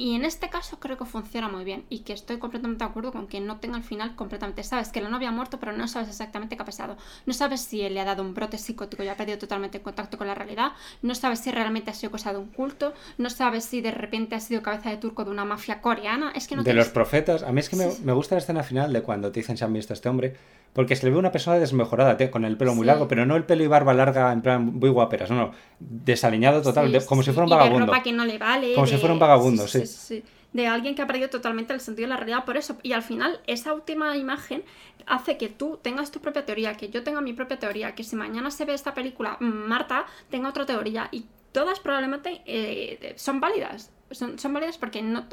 Y 0.00 0.14
en 0.14 0.24
este 0.24 0.48
caso 0.48 0.80
creo 0.80 0.96
que 0.96 1.04
funciona 1.04 1.50
muy 1.50 1.62
bien 1.62 1.84
y 1.90 1.98
que 1.98 2.14
estoy 2.14 2.38
completamente 2.38 2.82
de 2.82 2.88
acuerdo 2.88 3.12
con 3.12 3.26
que 3.26 3.38
no 3.38 3.58
tenga 3.58 3.76
el 3.76 3.84
final 3.84 4.16
completamente. 4.16 4.62
Sabes 4.62 4.88
que 4.88 5.02
la 5.02 5.10
novia 5.10 5.28
ha 5.28 5.30
muerto, 5.30 5.60
pero 5.60 5.72
no 5.72 5.86
sabes 5.88 6.08
exactamente 6.08 6.56
qué 6.56 6.62
ha 6.62 6.64
pasado. 6.64 6.96
No 7.26 7.34
sabes 7.34 7.60
si 7.60 7.82
él 7.82 7.92
le 7.92 8.00
ha 8.00 8.06
dado 8.06 8.22
un 8.22 8.32
brote 8.32 8.56
psicótico 8.56 9.02
y 9.02 9.08
ha 9.08 9.16
perdido 9.18 9.36
totalmente 9.36 9.76
el 9.76 9.84
contacto 9.84 10.16
con 10.16 10.26
la 10.26 10.34
realidad. 10.34 10.72
No 11.02 11.14
sabes 11.14 11.40
si 11.40 11.50
realmente 11.50 11.90
ha 11.90 11.94
sido 11.94 12.10
cosa 12.10 12.32
de 12.32 12.38
un 12.38 12.46
culto. 12.46 12.94
No 13.18 13.28
sabes 13.28 13.66
si 13.66 13.82
de 13.82 13.90
repente 13.90 14.34
ha 14.34 14.40
sido 14.40 14.62
cabeza 14.62 14.88
de 14.88 14.96
turco 14.96 15.26
de 15.26 15.32
una 15.32 15.44
mafia 15.44 15.82
coreana. 15.82 16.32
Es 16.34 16.48
que 16.48 16.56
no 16.56 16.62
De 16.62 16.72
los 16.72 16.88
profetas. 16.88 17.42
A 17.42 17.52
mí 17.52 17.60
es 17.60 17.68
que 17.68 17.76
me, 17.76 17.86
me, 18.02 18.14
gusta 18.14 18.36
la 18.36 18.38
escena 18.38 18.62
final 18.62 18.94
de 18.94 19.02
cuando 19.02 19.30
te 19.30 19.40
dicen 19.40 19.58
se 19.58 19.66
han 19.66 19.72
visto 19.74 19.92
a 19.92 19.96
este 19.96 20.08
hombre. 20.08 20.34
Porque 20.72 20.94
se 20.94 21.04
le 21.04 21.12
ve 21.12 21.18
una 21.18 21.32
persona 21.32 21.58
desmejorada, 21.58 22.16
con 22.30 22.44
el 22.44 22.56
pelo 22.56 22.74
muy 22.74 22.86
largo, 22.86 23.08
pero 23.08 23.26
no 23.26 23.36
el 23.36 23.44
pelo 23.44 23.64
y 23.64 23.66
barba 23.66 23.92
larga 23.92 24.32
en 24.32 24.40
plan 24.40 24.64
muy 24.64 24.88
guaperas, 24.88 25.30
no, 25.30 25.36
no. 25.36 25.50
Desaliñado 25.80 26.62
total, 26.62 27.04
como 27.06 27.22
si 27.22 27.32
fuera 27.32 27.44
un 27.44 27.50
vagabundo. 27.50 27.92
que 28.04 28.12
no 28.12 28.24
le 28.24 28.38
vale. 28.38 28.74
Como 28.74 28.86
si 28.86 28.96
fuera 28.96 29.12
un 29.12 29.18
vagabundo, 29.18 29.66
sí 29.66 30.22
de 30.52 30.66
alguien 30.66 30.94
que 30.94 31.02
ha 31.02 31.06
perdido 31.06 31.30
totalmente 31.30 31.72
el 31.72 31.80
sentido 31.80 32.06
de 32.06 32.10
la 32.10 32.16
realidad 32.16 32.44
por 32.44 32.56
eso. 32.56 32.76
Y 32.82 32.92
al 32.92 33.02
final, 33.02 33.40
esa 33.46 33.72
última 33.72 34.16
imagen 34.16 34.64
hace 35.06 35.36
que 35.36 35.48
tú 35.48 35.78
tengas 35.80 36.10
tu 36.10 36.20
propia 36.20 36.44
teoría, 36.44 36.76
que 36.76 36.88
yo 36.88 37.02
tenga 37.02 37.20
mi 37.20 37.32
propia 37.32 37.58
teoría, 37.58 37.94
que 37.94 38.04
si 38.04 38.16
mañana 38.16 38.50
se 38.50 38.64
ve 38.64 38.74
esta 38.74 38.94
película, 38.94 39.36
Marta 39.40 40.06
tenga 40.30 40.48
otra 40.48 40.66
teoría. 40.66 41.08
Y 41.12 41.26
todas 41.52 41.80
probablemente 41.80 42.42
eh, 42.46 43.14
son 43.16 43.40
válidas. 43.40 43.90
Son, 44.10 44.38
son 44.38 44.52
válidas 44.52 44.76
porque 44.76 45.02
no 45.02 45.24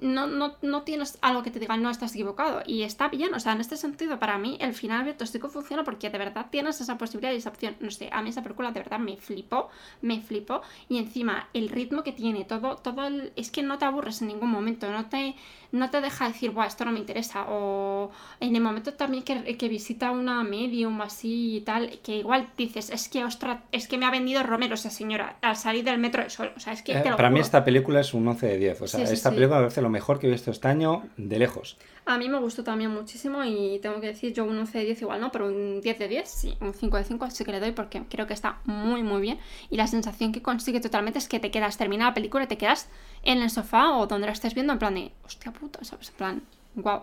no, 0.00 0.26
no, 0.26 0.56
no 0.62 0.82
tienes 0.82 1.18
algo 1.22 1.42
que 1.42 1.50
te 1.50 1.60
diga 1.60 1.76
no 1.76 1.90
estás 1.90 2.14
equivocado. 2.14 2.62
Y 2.66 2.82
está 2.82 3.08
bien, 3.08 3.34
o 3.34 3.40
sea, 3.40 3.52
en 3.52 3.60
este 3.60 3.76
sentido, 3.76 4.18
para 4.18 4.38
mí 4.38 4.56
el 4.60 4.74
final 4.74 5.00
abierto 5.00 5.26
sí 5.26 5.38
que 5.38 5.48
funciona 5.48 5.84
porque 5.84 6.10
de 6.10 6.18
verdad 6.18 6.46
tienes 6.50 6.80
esa 6.80 6.98
posibilidad 6.98 7.32
y 7.32 7.36
esa 7.36 7.50
opción. 7.50 7.76
No 7.80 7.90
sé, 7.90 8.08
a 8.12 8.22
mí 8.22 8.30
esa 8.30 8.42
película 8.42 8.72
de 8.72 8.80
verdad 8.80 8.98
me 8.98 9.16
flipó, 9.16 9.70
me 10.00 10.20
flipó. 10.20 10.62
Y 10.88 10.98
encima 10.98 11.48
el 11.54 11.68
ritmo 11.68 12.02
que 12.02 12.12
tiene, 12.12 12.44
todo, 12.44 12.76
todo 12.76 13.06
el, 13.06 13.32
es 13.36 13.50
que 13.50 13.62
no 13.62 13.78
te 13.78 13.84
aburres 13.84 14.22
en 14.22 14.28
ningún 14.28 14.50
momento, 14.50 14.90
no 14.90 15.06
te, 15.06 15.34
no 15.70 15.90
te 15.90 16.00
deja 16.00 16.28
decir, 16.28 16.50
Buah, 16.50 16.66
esto 16.66 16.84
no 16.84 16.92
me 16.92 16.98
interesa. 16.98 17.46
O 17.48 18.10
en 18.40 18.54
el 18.54 18.62
momento 18.62 18.94
también 18.94 19.22
que, 19.22 19.56
que 19.56 19.68
visita 19.68 20.10
una 20.10 20.42
medium 20.42 21.00
así 21.00 21.56
y 21.56 21.60
tal, 21.62 21.98
que 22.02 22.16
igual 22.16 22.48
dices, 22.56 22.90
es 22.90 23.08
que, 23.08 23.24
ostra, 23.24 23.62
es 23.72 23.88
que 23.88 23.98
me 23.98 24.06
ha 24.06 24.10
vendido 24.10 24.42
Romero 24.42 24.74
esa 24.74 24.90
señora 24.90 25.36
al 25.40 25.56
salir 25.56 25.84
del 25.84 25.98
metro 25.98 26.22
de 26.22 26.30
sol. 26.30 26.52
O 26.56 26.60
sea, 26.60 26.72
es 26.72 26.82
que 26.82 26.92
eh, 26.92 27.04
Para 27.16 27.30
mí 27.30 27.40
esta 27.40 27.64
película 27.64 28.00
es 28.00 28.12
un 28.14 28.26
11 28.26 28.46
de 28.46 28.58
10. 28.58 28.82
O 28.82 28.86
sea, 28.86 29.02
esta 29.04 29.30
película 29.30 29.61
parece 29.62 29.82
lo 29.82 29.88
mejor 29.88 30.18
que 30.18 30.26
he 30.26 30.30
visto 30.30 30.50
este 30.50 30.68
año 30.68 31.04
de 31.16 31.38
lejos. 31.38 31.76
A 32.04 32.18
mí 32.18 32.28
me 32.28 32.38
gustó 32.38 32.64
también 32.64 32.90
muchísimo 32.90 33.44
y 33.44 33.78
tengo 33.80 34.00
que 34.00 34.08
decir, 34.08 34.32
yo 34.32 34.44
un 34.44 34.58
11 34.58 34.78
de 34.78 34.84
10 34.84 35.02
igual 35.02 35.20
no, 35.20 35.30
pero 35.30 35.46
un 35.46 35.80
10 35.80 35.98
de 35.98 36.08
10, 36.08 36.28
sí, 36.28 36.56
un 36.60 36.74
5 36.74 36.96
de 36.96 37.04
5 37.04 37.30
sí 37.30 37.44
que 37.44 37.52
le 37.52 37.60
doy 37.60 37.72
porque 37.72 38.02
creo 38.08 38.26
que 38.26 38.34
está 38.34 38.58
muy 38.64 39.02
muy 39.02 39.20
bien 39.20 39.38
y 39.70 39.76
la 39.76 39.86
sensación 39.86 40.32
que 40.32 40.42
consigue 40.42 40.80
totalmente 40.80 41.18
es 41.18 41.28
que 41.28 41.40
te 41.40 41.50
quedas, 41.50 41.78
termina 41.78 42.06
la 42.06 42.14
película 42.14 42.44
y 42.44 42.46
te 42.48 42.58
quedas 42.58 42.88
en 43.22 43.40
el 43.40 43.50
sofá 43.50 43.96
o 43.96 44.06
donde 44.06 44.26
la 44.26 44.32
estés 44.32 44.54
viendo 44.54 44.72
en 44.72 44.78
plan 44.78 44.94
de, 44.94 45.12
hostia 45.24 45.52
puta, 45.52 45.84
¿sabes? 45.84 46.08
En 46.10 46.14
plan, 46.16 46.42
wow. 46.74 47.02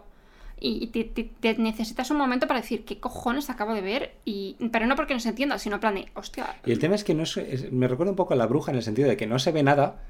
Y 0.62 0.88
te, 0.88 1.56
necesitas 1.58 2.12
un 2.12 2.18
momento 2.18 2.46
para 2.46 2.60
decir 2.60 2.84
qué 2.84 3.00
cojones 3.00 3.50
acabo 3.50 3.74
de 3.74 3.82
ver, 3.82 4.16
y 4.26 4.58
pero 4.74 4.86
no 4.88 4.98
porque 4.98 5.14
no 5.14 5.22
se 5.22 5.30
entienda, 5.30 5.58
sino 5.58 5.76
en 5.76 5.80
plan 5.80 5.96
de, 5.96 6.08
hostia. 6.16 6.58
Y 6.66 6.72
el 6.74 6.80
tema 6.80 6.96
es 6.96 7.06
que 7.06 7.14
no 7.14 7.24
me 7.72 7.88
recuerda 7.88 8.12
un 8.12 8.18
poco 8.18 8.34
a 8.34 8.38
la 8.38 8.46
bruja 8.46 8.72
en 8.72 8.78
el 8.78 8.84
sentido 8.84 9.08
de 9.08 9.16
que 9.16 9.26
no 9.26 9.40
se 9.40 9.54
ve 9.54 9.64
nada, 9.64 10.02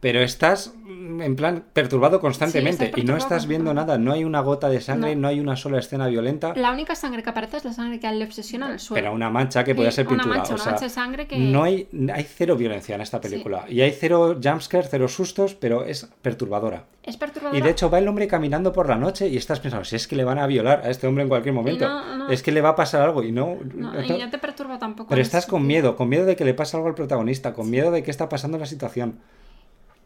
pero 0.00 0.20
estás 0.20 0.74
mm, 0.84 1.22
en 1.22 1.36
plan 1.36 1.64
perturbado 1.72 2.20
constantemente 2.20 2.92
y 2.96 3.02
no 3.02 3.16
estás 3.16 3.46
viendo 3.46 3.72
nada, 3.72 3.98
no 3.98 4.12
hay 4.12 4.24
una 4.24 4.40
gota 4.40 4.68
de 4.68 4.80
sangre, 4.80 5.16
no. 5.16 5.28
hay 5.28 5.40
una 5.40 5.56
sola 5.56 5.78
escena 5.78 6.06
violenta. 6.06 6.52
La 6.54 6.70
única 6.70 6.94
sangre 6.94 7.22
que 7.22 7.30
aparece 7.30 7.56
es 7.58 7.64
la 7.64 7.72
sangre 7.72 7.98
que 7.98 8.10
le 8.12 8.24
obsesiona 8.24 8.66
al 8.66 8.78
suelo. 8.78 9.02
Pero 9.02 9.14
una 9.14 9.30
mancha 9.30 9.64
que 9.64 9.74
puede 9.74 9.90
ser 9.92 10.06
pintura. 10.06 10.42
Una 10.42 10.56
mancha, 10.56 10.72
de 10.72 10.90
sangre 10.90 11.26
que... 11.26 11.38
No 11.38 11.62
hay, 11.62 11.88
hay 12.12 12.24
cero 12.24 12.56
violencia 12.56 12.94
en 12.94 13.00
esta 13.00 13.20
película. 13.20 13.64
Y 13.68 13.80
hay 13.80 13.92
cero 13.92 14.38
jumpscares, 14.42 14.88
cero 14.90 15.08
sustos, 15.08 15.54
pero 15.54 15.84
es 15.84 16.08
perturbadora. 16.22 16.84
Es 17.02 17.16
perturbadora. 17.16 17.58
Y 17.58 17.62
de 17.62 17.70
hecho 17.70 17.88
va 17.88 17.98
el 17.98 18.08
hombre 18.08 18.26
caminando 18.26 18.72
por 18.72 18.88
la 18.88 18.96
noche 18.96 19.28
y 19.28 19.36
estás 19.36 19.60
pensando, 19.60 19.84
si 19.84 19.96
es 19.96 20.06
que 20.06 20.16
le 20.16 20.24
van 20.24 20.38
a 20.38 20.46
violar 20.46 20.82
a 20.84 20.90
este 20.90 21.06
hombre 21.06 21.22
en 21.22 21.28
cualquier 21.28 21.54
momento, 21.54 21.88
es 22.28 22.42
que 22.42 22.52
le 22.52 22.60
va 22.60 22.70
a 22.70 22.74
pasar 22.74 23.02
algo 23.02 23.22
y 23.22 23.32
no... 23.32 23.58
y 23.64 23.78
no 23.78 24.30
te 24.30 24.38
perturba 24.38 24.78
tampoco. 24.78 25.08
Pero 25.08 25.22
estás 25.22 25.46
con 25.46 25.66
miedo, 25.66 25.96
con 25.96 26.08
miedo 26.08 26.26
de 26.26 26.36
que 26.36 26.44
le 26.44 26.52
pase 26.52 26.76
algo 26.76 26.88
al 26.88 26.94
protagonista, 26.94 27.54
con 27.54 27.70
miedo 27.70 27.90
de 27.90 28.02
qué 28.02 28.10
está 28.10 28.28
pasando 28.28 28.58
la 28.58 28.66
situación. 28.66 29.20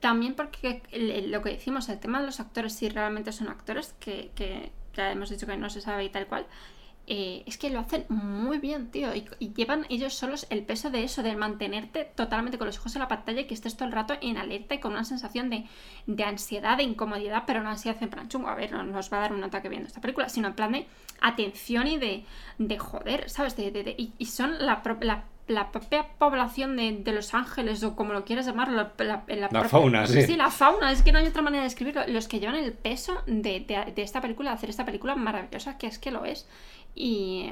También 0.01 0.35
porque 0.35 0.83
lo 1.29 1.43
que 1.43 1.51
decimos, 1.51 1.89
el 1.91 2.01
tema 2.01 2.21
de 2.21 2.27
los 2.27 2.41
actores, 2.41 2.73
si 2.73 2.89
realmente 2.89 3.33
son 3.33 3.49
actores, 3.49 3.95
que, 4.01 4.73
ya 4.95 5.13
hemos 5.13 5.29
dicho 5.29 5.47
que 5.47 5.57
no 5.59 5.69
se 5.69 5.83
sabe 5.83 6.05
y 6.05 6.09
tal 6.09 6.27
cual, 6.27 6.47
eh, 7.07 7.43
es 7.45 7.59
que 7.59 7.69
lo 7.71 7.81
hacen 7.81 8.07
muy 8.09 8.59
bien, 8.59 8.91
tío. 8.91 9.15
Y, 9.15 9.29
llevan 9.53 9.85
ellos 9.91 10.15
solos 10.15 10.47
el 10.49 10.65
peso 10.65 10.91
de 10.91 11.05
eso, 11.05 11.23
de 11.23 11.37
mantenerte 11.37 12.05
totalmente 12.05 12.57
con 12.57 12.67
los 12.67 12.79
ojos 12.79 12.95
en 12.97 13.01
la 13.01 13.09
pantalla 13.09 13.43
y 13.43 13.45
que 13.47 13.53
estés 13.53 13.77
todo 13.77 13.89
el 13.89 13.93
rato 13.93 14.15
en 14.23 14.39
alerta 14.39 14.75
y 14.75 14.79
con 14.81 14.93
una 14.93 15.05
sensación 15.05 15.51
de, 15.51 16.25
ansiedad, 16.25 16.79
de 16.79 16.85
incomodidad, 16.85 17.45
pero 17.47 17.63
no 17.63 17.69
ansiedad 17.69 18.03
en 18.03 18.09
plan 18.09 18.29
chungo. 18.29 18.49
A 18.49 18.55
ver, 18.55 18.73
no 18.73 18.83
nos 18.83 19.13
va 19.13 19.19
a 19.19 19.21
dar 19.21 19.33
un 19.35 19.45
ataque 19.45 19.69
viendo 19.69 19.87
esta 19.87 20.01
película, 20.01 20.31
sino 20.31 20.49
en 20.49 20.55
plan 20.55 20.73
de 20.73 20.87
atención 21.21 21.87
y 21.89 21.99
de, 21.99 22.25
de 22.57 22.79
joder, 22.79 23.29
¿sabes? 23.29 23.55
De, 23.55 23.95
y, 24.19 24.25
son 24.27 24.65
la, 24.65 24.83
la 25.01 25.25
la 25.51 25.73
propia 25.73 26.07
población 26.19 26.77
de, 26.77 27.13
Los 27.13 27.35
Ángeles, 27.35 27.83
o 27.83 27.97
como 27.97 28.13
lo 28.13 28.25
quieras 28.25 28.47
llamar, 28.47 28.71
la, 28.71 28.93
la, 28.99 29.65
fauna, 29.65 30.07
sí. 30.07 30.23
Sí, 30.23 30.37
la 30.37 30.51
fauna, 30.51 30.93
es 30.93 31.03
que 31.03 31.13
no 31.13 31.19
hay 31.19 31.27
otra 31.27 31.43
manera 31.43 31.63
de 31.63 31.69
describirlo. 31.69 32.03
Los 32.07 32.29
que 32.29 32.41
llevan 32.41 32.57
el 32.57 32.73
peso 32.73 33.23
de, 33.27 33.93
esta 33.97 34.21
película, 34.21 34.51
de 34.51 34.57
hacer 34.57 34.71
esta 34.71 34.85
película 34.85 35.17
maravillosa, 35.17 35.77
que 35.77 35.87
es 35.87 35.99
que 35.99 36.11
lo 36.11 36.25
es. 36.25 36.49
Y, 36.95 37.51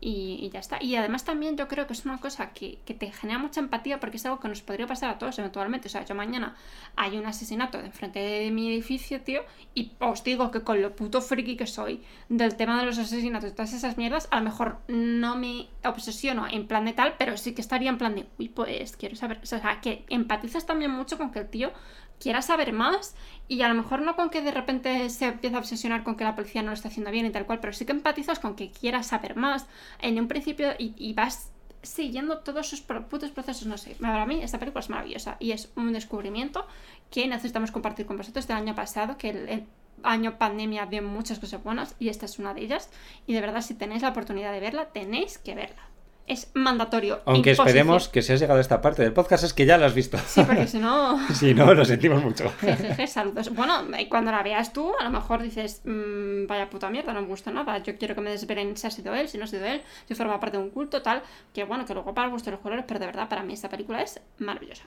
y, 0.00 0.50
ya 0.52 0.60
está. 0.60 0.82
Y 0.82 0.96
además 0.96 1.24
también 1.24 1.56
yo 1.56 1.68
creo 1.68 1.86
que 1.86 1.92
es 1.92 2.04
una 2.04 2.18
cosa 2.18 2.52
que, 2.52 2.78
que 2.84 2.94
te 2.94 3.12
genera 3.12 3.38
mucha 3.38 3.60
empatía 3.60 4.00
porque 4.00 4.16
es 4.16 4.24
algo 4.24 4.40
que 4.40 4.48
nos 4.48 4.62
podría 4.62 4.86
pasar 4.86 5.10
a 5.10 5.18
todos 5.18 5.38
eventualmente. 5.38 5.88
O 5.88 5.90
sea, 5.90 6.04
yo 6.04 6.14
mañana 6.14 6.56
hay 6.96 7.18
un 7.18 7.26
asesinato 7.26 7.78
de 7.78 7.86
enfrente 7.86 8.18
de 8.18 8.50
mi 8.50 8.68
edificio, 8.68 9.20
tío, 9.20 9.42
y 9.74 9.92
os 9.98 10.24
digo 10.24 10.50
que 10.50 10.62
con 10.62 10.80
lo 10.80 10.96
puto 10.96 11.20
friki 11.20 11.56
que 11.56 11.66
soy 11.66 12.02
del 12.28 12.56
tema 12.56 12.80
de 12.80 12.86
los 12.86 12.98
asesinatos 12.98 13.50
y 13.50 13.52
todas 13.52 13.72
esas 13.72 13.98
mierdas, 13.98 14.28
a 14.30 14.38
lo 14.38 14.44
mejor 14.44 14.78
no 14.88 15.36
me 15.36 15.68
obsesiono 15.84 16.46
en 16.50 16.66
plan 16.66 16.84
de 16.84 16.92
tal, 16.92 17.14
pero 17.18 17.36
sí 17.36 17.54
que 17.54 17.60
estaría 17.60 17.90
en 17.90 17.98
plan 17.98 18.14
de, 18.14 18.26
uy, 18.38 18.48
pues 18.48 18.96
quiero 18.96 19.16
saber. 19.16 19.40
O 19.42 19.46
sea, 19.46 19.80
que 19.80 20.04
empatizas 20.08 20.66
también 20.66 20.90
mucho 20.90 21.18
con 21.18 21.30
que 21.30 21.40
el 21.40 21.48
tío 21.48 21.72
quiera 22.20 22.42
saber 22.42 22.72
más 22.72 23.16
y 23.48 23.62
a 23.62 23.68
lo 23.68 23.74
mejor 23.74 24.02
no 24.02 24.14
con 24.14 24.30
que 24.30 24.42
de 24.42 24.52
repente 24.52 25.10
se 25.10 25.26
empieza 25.26 25.56
a 25.56 25.60
obsesionar 25.60 26.04
con 26.04 26.16
que 26.16 26.24
la 26.24 26.36
policía 26.36 26.62
no 26.62 26.68
lo 26.68 26.74
está 26.74 26.88
haciendo 26.88 27.10
bien 27.10 27.26
y 27.26 27.30
tal 27.30 27.46
cual, 27.46 27.58
pero 27.58 27.72
sí 27.72 27.84
que 27.84 27.92
empatizas 27.92 28.38
con 28.38 28.54
que 28.54 28.70
quiera 28.70 29.02
saber 29.02 29.34
más 29.34 29.66
en 30.00 30.20
un 30.20 30.28
principio 30.28 30.72
y, 30.78 31.12
vas 31.14 31.50
siguiendo 31.82 32.38
todos 32.40 32.68
sus 32.68 32.82
putos 32.82 33.30
procesos, 33.30 33.66
no 33.66 33.78
sé. 33.78 33.96
Para 33.98 34.26
mí 34.26 34.42
esta 34.42 34.58
película 34.58 34.80
es 34.80 34.90
maravillosa 34.90 35.36
y 35.40 35.52
es 35.52 35.72
un 35.76 35.92
descubrimiento 35.92 36.66
que 37.10 37.26
necesitamos 37.26 37.70
compartir 37.70 38.04
con 38.04 38.18
vosotros 38.18 38.46
del 38.46 38.58
año 38.58 38.74
pasado, 38.74 39.16
que 39.16 39.30
el, 39.30 39.48
el 39.48 39.66
año 40.02 40.38
pandemia 40.38 40.86
dio 40.86 41.02
muchas 41.02 41.38
cosas 41.38 41.64
buenas 41.64 41.96
y 41.98 42.10
esta 42.10 42.26
es 42.26 42.38
una 42.38 42.52
de 42.52 42.60
ellas. 42.60 42.90
Y 43.26 43.32
de 43.32 43.40
verdad, 43.40 43.62
si 43.62 43.74
tenéis 43.74 44.02
la 44.02 44.10
oportunidad 44.10 44.52
de 44.52 44.60
verla, 44.60 44.90
tenéis 44.92 45.38
que 45.38 45.54
verla. 45.54 45.89
Es 46.30 46.50
mandatorio. 46.54 47.20
Aunque 47.26 47.50
imposición. 47.50 47.66
esperemos 47.68 48.08
que 48.08 48.22
si 48.22 48.32
has 48.32 48.38
llegado 48.38 48.58
a 48.58 48.60
esta 48.60 48.80
parte 48.80 49.02
del 49.02 49.12
podcast 49.12 49.42
es 49.42 49.52
que 49.52 49.66
ya 49.66 49.76
la 49.78 49.86
has 49.86 49.94
visto. 49.94 50.16
Sí, 50.26 50.42
porque 50.44 50.68
si 50.68 50.78
no... 50.78 51.18
si 51.34 51.54
no, 51.54 51.74
lo 51.74 51.84
sentimos 51.84 52.22
mucho. 52.22 52.48
Jejeje, 52.60 53.06
saludos. 53.08 53.52
Bueno, 53.52 53.82
y 53.98 54.06
cuando 54.06 54.30
la 54.30 54.42
veas 54.44 54.72
tú, 54.72 54.92
a 55.00 55.02
lo 55.04 55.10
mejor 55.10 55.42
dices, 55.42 55.82
"Mm, 55.84 56.46
vaya 56.46 56.70
puta 56.70 56.88
mierda, 56.88 57.12
no 57.12 57.22
me 57.22 57.26
gusta 57.26 57.50
nada. 57.50 57.78
Yo 57.78 57.98
quiero 57.98 58.14
que 58.14 58.20
me 58.20 58.30
desvelen 58.30 58.76
si 58.76 58.86
ha 58.86 58.90
sido 58.92 59.12
él, 59.14 59.28
si 59.28 59.38
no 59.38 59.44
ha 59.44 59.48
sido 59.48 59.66
él, 59.66 59.82
si 60.06 60.14
forma 60.14 60.38
parte 60.38 60.56
de 60.56 60.62
un 60.62 60.70
culto, 60.70 61.02
tal. 61.02 61.22
Que 61.52 61.64
bueno, 61.64 61.84
que 61.84 61.94
luego 61.94 62.14
para 62.14 62.28
gusto 62.28 62.46
de 62.50 62.52
los 62.52 62.60
colores, 62.60 62.84
pero 62.86 63.00
de 63.00 63.06
verdad, 63.06 63.28
para 63.28 63.42
mí 63.42 63.52
esta 63.54 63.68
película 63.68 64.00
es 64.00 64.20
maravillosa. 64.38 64.84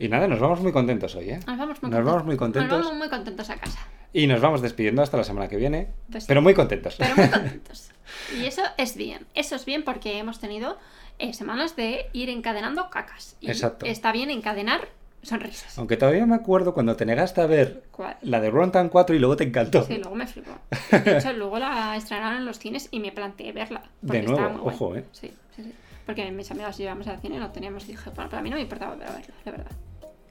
Y 0.00 0.08
nada, 0.08 0.26
nos 0.26 0.40
vamos 0.40 0.60
muy 0.60 0.72
contentos 0.72 1.14
hoy, 1.14 1.30
¿eh? 1.30 1.40
Nos 1.46 1.56
vamos 1.58 1.60
muy 1.60 1.68
Nos 1.68 1.80
contentos. 1.80 2.04
vamos 2.06 2.24
muy 2.24 2.36
contentos. 2.36 2.70
Nos 2.72 2.84
vamos 2.86 2.98
muy 2.98 3.08
contentos 3.08 3.50
a 3.50 3.56
casa. 3.56 3.78
Y 4.12 4.26
nos 4.26 4.40
vamos 4.40 4.60
despidiendo 4.60 5.02
hasta 5.02 5.16
la 5.16 5.24
semana 5.24 5.48
que 5.48 5.56
viene. 5.56 5.88
Pues 6.10 6.24
sí. 6.24 6.28
pero 6.28 6.42
muy 6.42 6.54
contentos. 6.54 6.96
Pero 6.98 7.16
muy 7.16 7.28
contentos. 7.30 7.90
Y 8.38 8.44
eso 8.44 8.62
es 8.76 8.96
bien. 8.96 9.26
Eso 9.34 9.56
es 9.56 9.64
bien 9.64 9.84
porque 9.84 10.18
hemos 10.18 10.38
tenido 10.38 10.78
eh, 11.18 11.32
semanas 11.32 11.76
de 11.76 12.10
ir 12.12 12.28
encadenando 12.28 12.90
cacas. 12.90 13.36
Y 13.40 13.48
Exacto. 13.50 13.86
está 13.86 14.12
bien 14.12 14.30
encadenar 14.30 14.88
sonrisas. 15.22 15.78
Aunque 15.78 15.96
todavía 15.96 16.26
me 16.26 16.34
acuerdo 16.34 16.74
cuando 16.74 16.96
te 16.96 17.06
negaste 17.06 17.40
a 17.40 17.46
ver 17.46 17.84
¿Cuál? 17.90 18.16
la 18.22 18.40
de 18.40 18.50
Rontan 18.50 18.88
4 18.88 19.14
y 19.14 19.18
luego 19.18 19.36
te 19.36 19.44
encantó. 19.44 19.84
Sí, 19.84 19.96
luego 19.96 20.14
me 20.14 20.26
flipó. 20.26 20.50
De 20.90 21.18
hecho, 21.18 21.32
luego 21.32 21.58
la 21.58 21.96
estrenaron 21.96 22.38
en 22.38 22.44
los 22.44 22.58
cines 22.58 22.88
y 22.90 23.00
me 23.00 23.12
planteé 23.12 23.52
verla. 23.52 23.82
De 24.00 24.22
nuevo, 24.22 24.50
muy 24.50 24.74
ojo, 24.74 24.96
¿eh? 24.96 25.04
Sí, 25.12 25.32
sí, 25.56 25.62
sí. 25.62 25.72
Porque 26.04 26.28
mis 26.32 26.50
amigas 26.50 26.78
íbamos 26.80 27.06
al 27.06 27.20
cine 27.20 27.36
y 27.36 27.38
no 27.38 27.50
teníamos 27.52 27.84
y 27.84 27.92
dije, 27.92 28.10
bueno, 28.14 28.28
para 28.28 28.42
mí 28.42 28.50
no 28.50 28.56
me 28.56 28.62
importaba 28.62 28.96
verla, 28.96 29.22
la 29.44 29.50
verdad. 29.52 29.70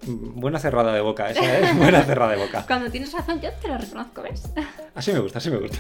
Buena 0.08 0.60
cerrada 0.60 0.94
de 0.94 1.02
boca 1.02 1.30
esa, 1.30 1.44
¿eh? 1.60 1.74
Buena 1.78 2.04
cerrada 2.04 2.32
de 2.32 2.38
boca. 2.38 2.64
Cuando 2.68 2.90
tienes 2.90 3.14
razón, 3.14 3.40
yo 3.42 3.50
te 3.54 3.68
lo 3.68 3.78
reconozco, 3.78 4.22
¿ves? 4.24 4.44
Así 4.96 5.14
me 5.14 5.20
gusta, 5.20 5.38
así 5.40 5.50
me 5.50 5.58
gusta. 5.58 5.78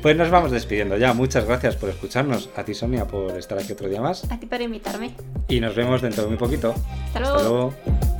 Pues 0.00 0.16
nos 0.16 0.30
vamos 0.30 0.52
despidiendo 0.52 0.96
ya. 0.96 1.12
Muchas 1.12 1.44
gracias 1.44 1.74
por 1.74 1.88
escucharnos. 1.88 2.48
A 2.56 2.62
ti, 2.64 2.72
Sonia, 2.72 3.04
por 3.04 3.36
estar 3.36 3.58
aquí 3.58 3.72
otro 3.72 3.88
día 3.88 4.00
más. 4.00 4.30
A 4.30 4.38
ti 4.38 4.46
por 4.46 4.60
invitarme. 4.60 5.12
Y 5.48 5.58
nos 5.58 5.74
vemos 5.74 6.02
dentro 6.02 6.22
de 6.22 6.28
muy 6.28 6.38
poquito. 6.38 6.70
Hasta 7.06 7.18
Hasta 7.18 7.20
luego. 7.20 7.74
luego. 7.82 8.17